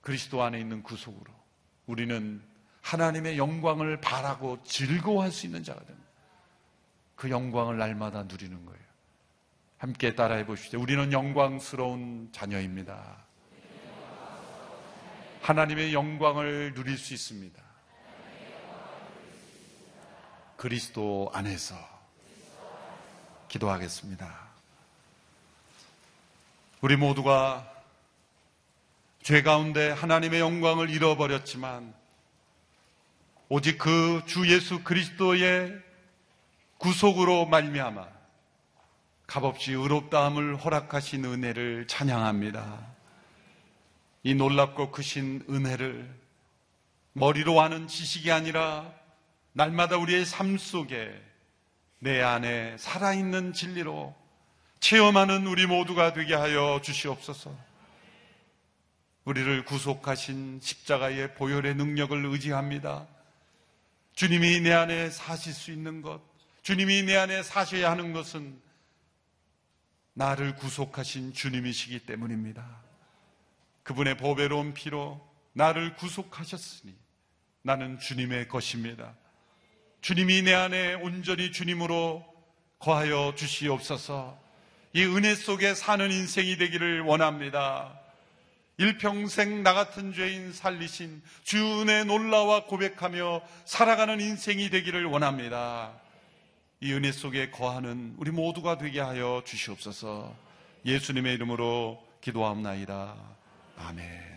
[0.00, 1.32] 그리스도 안에 있는 구속으로
[1.86, 2.42] 우리는
[2.82, 6.08] 하나님의 영광을 바라고 즐거워할 수 있는 자가 됩니다.
[7.16, 8.80] 그 영광을 날마다 누리는 거예요.
[9.78, 10.80] 함께 따라해 보시죠.
[10.80, 13.24] 우리는 영광스러운 자녀입니다.
[15.42, 17.62] 하나님의 영광을 누릴 수 있습니다.
[20.56, 21.76] 그리스도 안에서
[23.48, 24.45] 기도하겠습니다.
[26.82, 27.72] 우리 모두가
[29.22, 31.94] 죄 가운데 하나님의 영광을 잃어버렸지만
[33.48, 35.80] 오직 그 주 예수 그리스도의
[36.78, 38.06] 구속으로 말미암아
[39.26, 42.86] 값없이 의롭다함을 허락하신 은혜를 찬양합니다.
[44.22, 46.14] 이 놀랍고 크신 은혜를
[47.14, 48.92] 머리로 아는 지식이 아니라
[49.52, 51.10] 날마다 우리의 삶 속에
[52.00, 54.14] 내 안에 살아있는 진리로
[54.80, 57.56] 체험하는 우리 모두가 되게 하여 주시옵소서.
[59.24, 63.06] 우리를 구속하신 십자가의 보혈의 능력을 의지합니다.
[64.14, 66.20] 주님이 내 안에 사실 수 있는 것,
[66.62, 68.60] 주님이 내 안에 사셔야 하는 것은
[70.14, 72.64] 나를 구속하신 주님이시기 때문입니다.
[73.82, 75.20] 그분의 보배로운 피로
[75.52, 76.94] 나를 구속하셨으니
[77.62, 79.14] 나는 주님의 것입니다.
[80.00, 82.24] 주님이 내 안에 온전히 주님으로
[82.78, 84.45] 거하여 주시옵소서
[84.96, 88.00] 이 은혜 속에 사는 인생이 되기를 원합니다.
[88.78, 95.92] 일평생 나 같은 죄인 살리신 주은의 놀라와 고백하며 살아가는 인생이 되기를 원합니다.
[96.80, 100.34] 이 은혜 속에 거하는 우리 모두가 되게 하여 주시옵소서
[100.86, 103.16] 예수님의 이름으로 기도하옵나이다.
[103.76, 104.35] 아멘.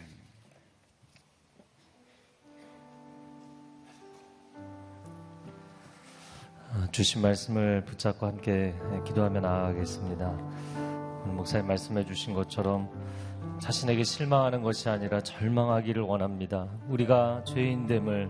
[6.91, 8.73] 주신 말씀을 붙잡고 함께
[9.05, 10.31] 기도하며 나아가겠습니다.
[11.25, 12.89] 목사님 말씀해 주신 것처럼
[13.59, 16.67] 자신에게 실망하는 것이 아니라 절망하기를 원합니다.
[16.87, 18.29] 우리가 죄인됨을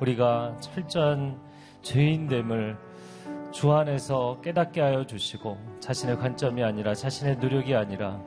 [0.00, 1.38] 우리가 철저한
[1.82, 2.76] 죄인됨을
[3.52, 8.20] 주 안에서 깨닫게 하여 주시고 자신의 관점이 아니라 자신의 노력이 아니라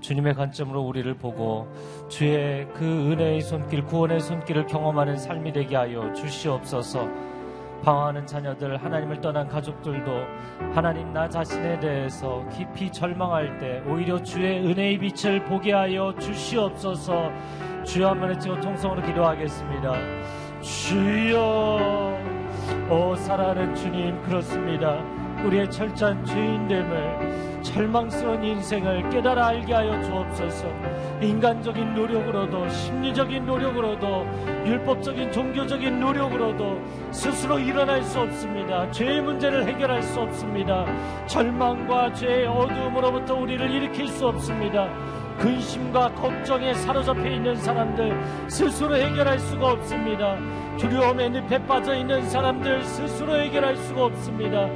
[0.00, 1.66] 주님의 관점으로 우리를 보고
[2.08, 7.35] 주의 그 은혜의 손길, 구원의 손길을 경험하는 삶이 되게 하여 주시옵소서.
[7.82, 10.10] 방황하는 자녀들, 하나님을 떠난 가족들도
[10.74, 17.30] 하나님 나 자신에 대해서 깊이 절망할 때 오히려 주의 은혜의 빛을 보게 하여 주시옵소서.
[17.84, 19.92] 주여 한번 외치고 통성으로 기도하겠습니다.
[20.60, 22.18] 주여,
[22.90, 25.02] 오 사랑하는 주님 그렇습니다.
[25.44, 30.68] 우리의 철저한 죄인됨을 절망스러운 인생을 깨달아 알게 하여 주옵소서.
[31.20, 34.26] 인간적인 노력으로도 심리적인 노력으로도
[34.66, 38.90] 율법적인 종교적인 노력으로도 스스로 일어날 수 없습니다.
[38.90, 40.86] 죄의 문제를 해결할 수 없습니다.
[41.26, 44.88] 절망과 죄의 어두움으로부터 우리를 일으킬 수 없습니다.
[45.38, 50.38] 근심과 걱정에 사로잡혀 있는 사람들 스스로 해결할 수가 없습니다.
[50.78, 54.66] 두려움에 늪에 빠져 있는 사람들 스스로 해결할 수가 없습니다.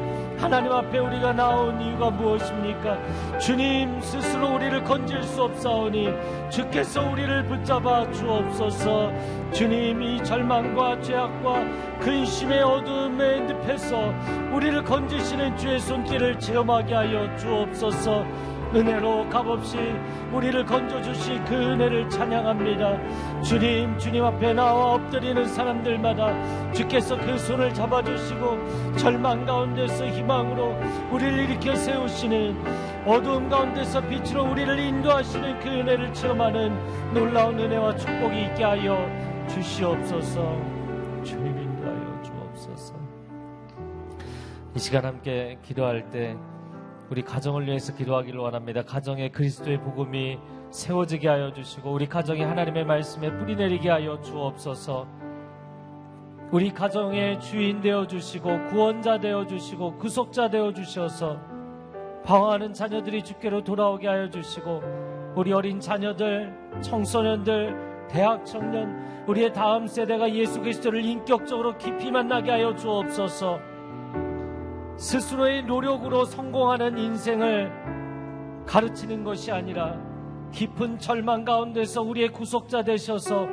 [0.40, 3.38] 하나님 앞에 우리가 나온 이유가 무엇입니까?
[3.38, 6.08] 주님 스스로 우리를 건질 수 없사오니
[6.48, 9.12] 주께서 우리를 붙잡아 주옵소서.
[9.52, 14.14] 주님 이 절망과 죄악과 근심의 어둠의 늪에서
[14.54, 18.24] 우리를 건지시는 주의 손길을 체험하게 하여 주옵소서.
[18.74, 19.78] 은혜로 값없이
[20.32, 23.42] 우리를 건져주시 그 은혜를 찬양합니다.
[23.42, 30.76] 주님, 주님 앞에 나와 엎드리는 사람들마다 주께서 그 손을 잡아주시고 절망 가운데서 희망으로
[31.10, 32.56] 우리를 일으켜 세우시는
[33.06, 39.08] 어두움 가운데서 빛으로 우리를 인도하시는 그 은혜를 체험하는 놀라운 은혜와 축복이 있게 하여
[39.48, 40.40] 주시옵소서.
[41.24, 42.94] 주님 인도하여 주옵소서.
[44.76, 46.36] 이 시간 함께 기도할 때
[47.10, 48.82] 우리 가정을 위해서 기도하기를 원합니다.
[48.82, 50.38] 가정에 그리스도의 복음이
[50.70, 55.08] 세워지게 하여 주시고 우리 가정에 하나님의 말씀에 뿌리 내리게 하여 주옵소서.
[56.52, 61.40] 우리 가정의 주인 되어 주시고 구원자 되어 주시고 구속자 되어 주셔서
[62.24, 64.80] 방황하는 자녀들이 주께로 돌아오게 하여 주시고
[65.34, 72.74] 우리 어린 자녀들, 청소년들, 대학 청년, 우리의 다음 세대가 예수 그리스도를 인격적으로 깊이 만나게 하여
[72.76, 73.69] 주옵소서.
[75.00, 77.72] 스스로의 노력으로 성공하는 인생을
[78.66, 79.96] 가르치는 것이 아니라
[80.52, 83.48] 깊은 절망 가운데서 우리의 구속자 되셔서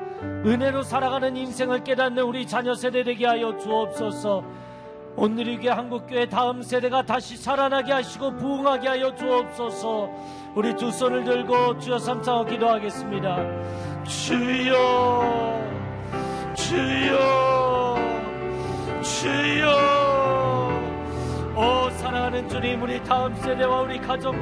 [0.46, 4.44] 은혜로 살아가는 인생을 깨닫는 우리 자녀 세대 되게 하여 주옵소서.
[5.16, 10.10] 오늘 이게 한국교회 다음 세대가 다시 살아나게 하시고 부흥하게 하여 주옵소서.
[10.54, 14.04] 우리 두 손을 들고 주여 삼창어 기도하겠습니다.
[14.04, 15.62] 주여,
[16.56, 17.96] 주여,
[19.02, 19.77] 주여.
[22.08, 24.34] 오 사랑하는 주님 우리 다음 세대와 우리 가족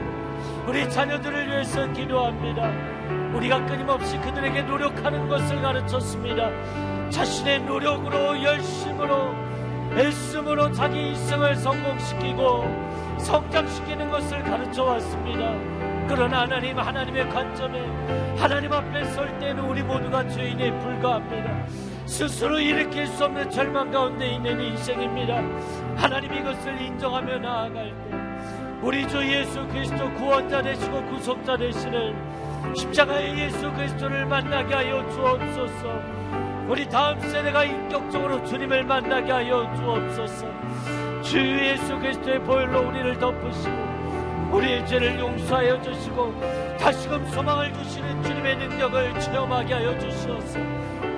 [0.67, 2.69] 우리 자녀들을 위해서 기도합니다.
[3.35, 6.51] 우리가 끊임없이 그들에게 노력하는 것을 가르쳤습니다.
[7.09, 9.33] 자신의 노력으로 열심으로
[9.97, 15.51] 애씀으로 자기 인생을 성공시키고 성장시키는 것을 가르쳐 왔습니다.
[16.07, 17.79] 그러나 하나님 하나님의 관점에
[18.37, 21.65] 하나님 앞에 설 때는 우리 모두가 죄인에 불과합니다.
[22.05, 25.41] 스스로 일으킬 수 없는 절망 가운데 있는 인생입니다.
[25.95, 28.25] 하나님 이것을 인정하며 나아갈 때
[28.81, 36.01] 우리 주 예수 그리스도 구원자 되시고 구속자 되시는 십자가의 예수 그리스도를 만나게 하여 주옵소서.
[36.67, 40.47] 우리 다음 세대가 인격적으로 주님을 만나게 하여 주옵소서.
[41.21, 43.95] 주 예수 그리스도의 보혈로 우리를 덮으시고
[44.51, 50.59] 우리의 죄를 용서하여 주시고 다시금 소망을 주시는 주님의 능력을 체험하게 하여 주시옵소서.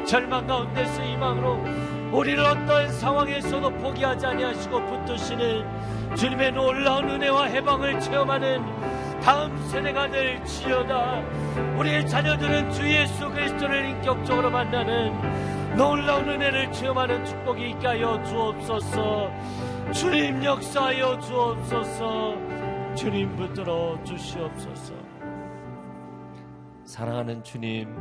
[0.05, 1.63] 절망 가운데서 희망으로
[2.11, 11.21] 우리를 어떤 상황에서도 포기하지 아니하시고 붙드시는 주님의 놀라운 은혜와 해방을 체험하는 다음 세대가 될 지어다.
[11.77, 19.31] 우리의 자녀들은 주 예수 그리스도를 인격적으로 만나는 놀라운 은혜를 체험하는 축복이 있게 하여 주옵소서.
[19.91, 22.35] 주님 역사하여 주옵소서.
[22.95, 24.93] 주님 붙들어 주시옵소서.
[26.83, 27.93] 사랑하는 주님,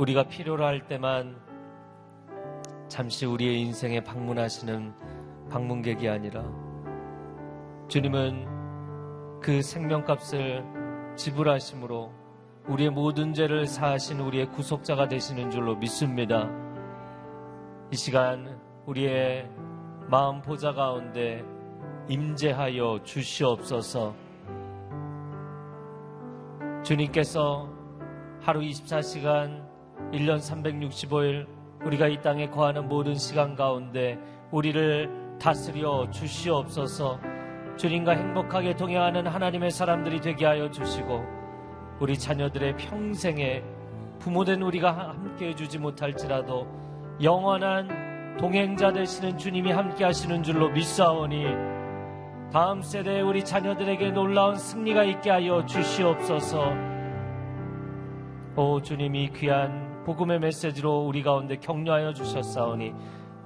[0.00, 1.36] 우리가 필요로 할 때만
[2.88, 4.94] 잠시 우리의 인생에 방문하시는
[5.50, 6.42] 방문객이 아니라
[7.88, 10.64] 주님은 그 생명값을
[11.16, 12.12] 지불하심으로
[12.68, 16.48] 우리의 모든 죄를 사하신 우리의 구속자가 되시는 줄로 믿습니다.
[17.92, 19.50] 이 시간 우리의
[20.08, 21.44] 마음 보좌 가운데
[22.08, 24.14] 임재하여 주시옵소서.
[26.84, 27.68] 주님께서
[28.40, 29.69] 하루 24시간
[30.12, 31.46] 1년 365일
[31.84, 34.18] 우리가 이 땅에 거하는 모든 시간 가운데
[34.50, 37.20] 우리를 다스려 주시옵소서.
[37.76, 41.24] 주님과 행복하게 동행하는 하나님의 사람들이 되게 하여 주시고
[42.00, 43.62] 우리 자녀들의 평생에
[44.18, 46.66] 부모된 우리가 함께 해주지 못할지라도
[47.22, 51.44] 영원한 동행자 되시는 주님이 함께 하시는 줄로 믿사오니
[52.52, 56.72] 다음 세대에 우리 자녀들에게 놀라운 승리가 있게 하여 주시옵소서.
[58.56, 62.92] 오 주님이 귀한 복음의 메시지로 우리 가운데 격려하여 주셨사오니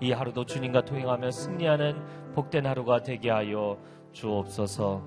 [0.01, 3.79] 이 하루도 주님과 동행하며 승리하는 복된 하루가 되게 하여
[4.13, 5.03] 주옵소서.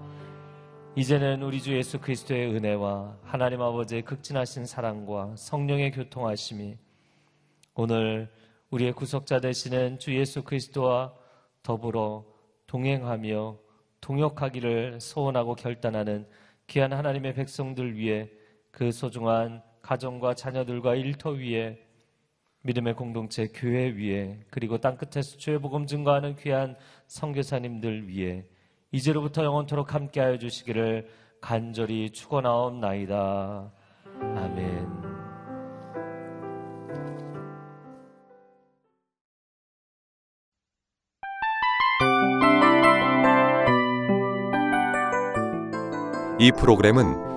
[0.95, 6.77] 이제는 우리 주 예수 그리스도의 은혜와 하나님 아버지의 극진하신 사랑과 성령의 교통하심이
[7.75, 8.29] 오늘
[8.71, 11.13] 우리의 구속자 되시는 주 예수 그리스도와
[11.63, 12.25] 더불어
[12.65, 13.57] 동행하며
[14.01, 16.27] 동역하기를 소원하고 결단하는
[16.65, 18.29] 귀한 하나님의 백성들 위해
[18.71, 21.79] 그 소중한 가정과 자녀들과 일터 위에
[22.63, 26.75] 믿음의 공동체 교회 위에 그리고 땅끝에서 주의 복음 증거하는 귀한
[27.07, 28.45] 선교사님들 위에
[28.91, 31.07] 이제로부터 영원토록 함께하여 주시기를
[31.39, 33.71] 간절히 축원하옵나이다.
[34.19, 34.87] 아멘.
[46.39, 47.36] 이 프로그램은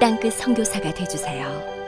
[0.00, 1.79] 땅끝 선교사가 되주세요.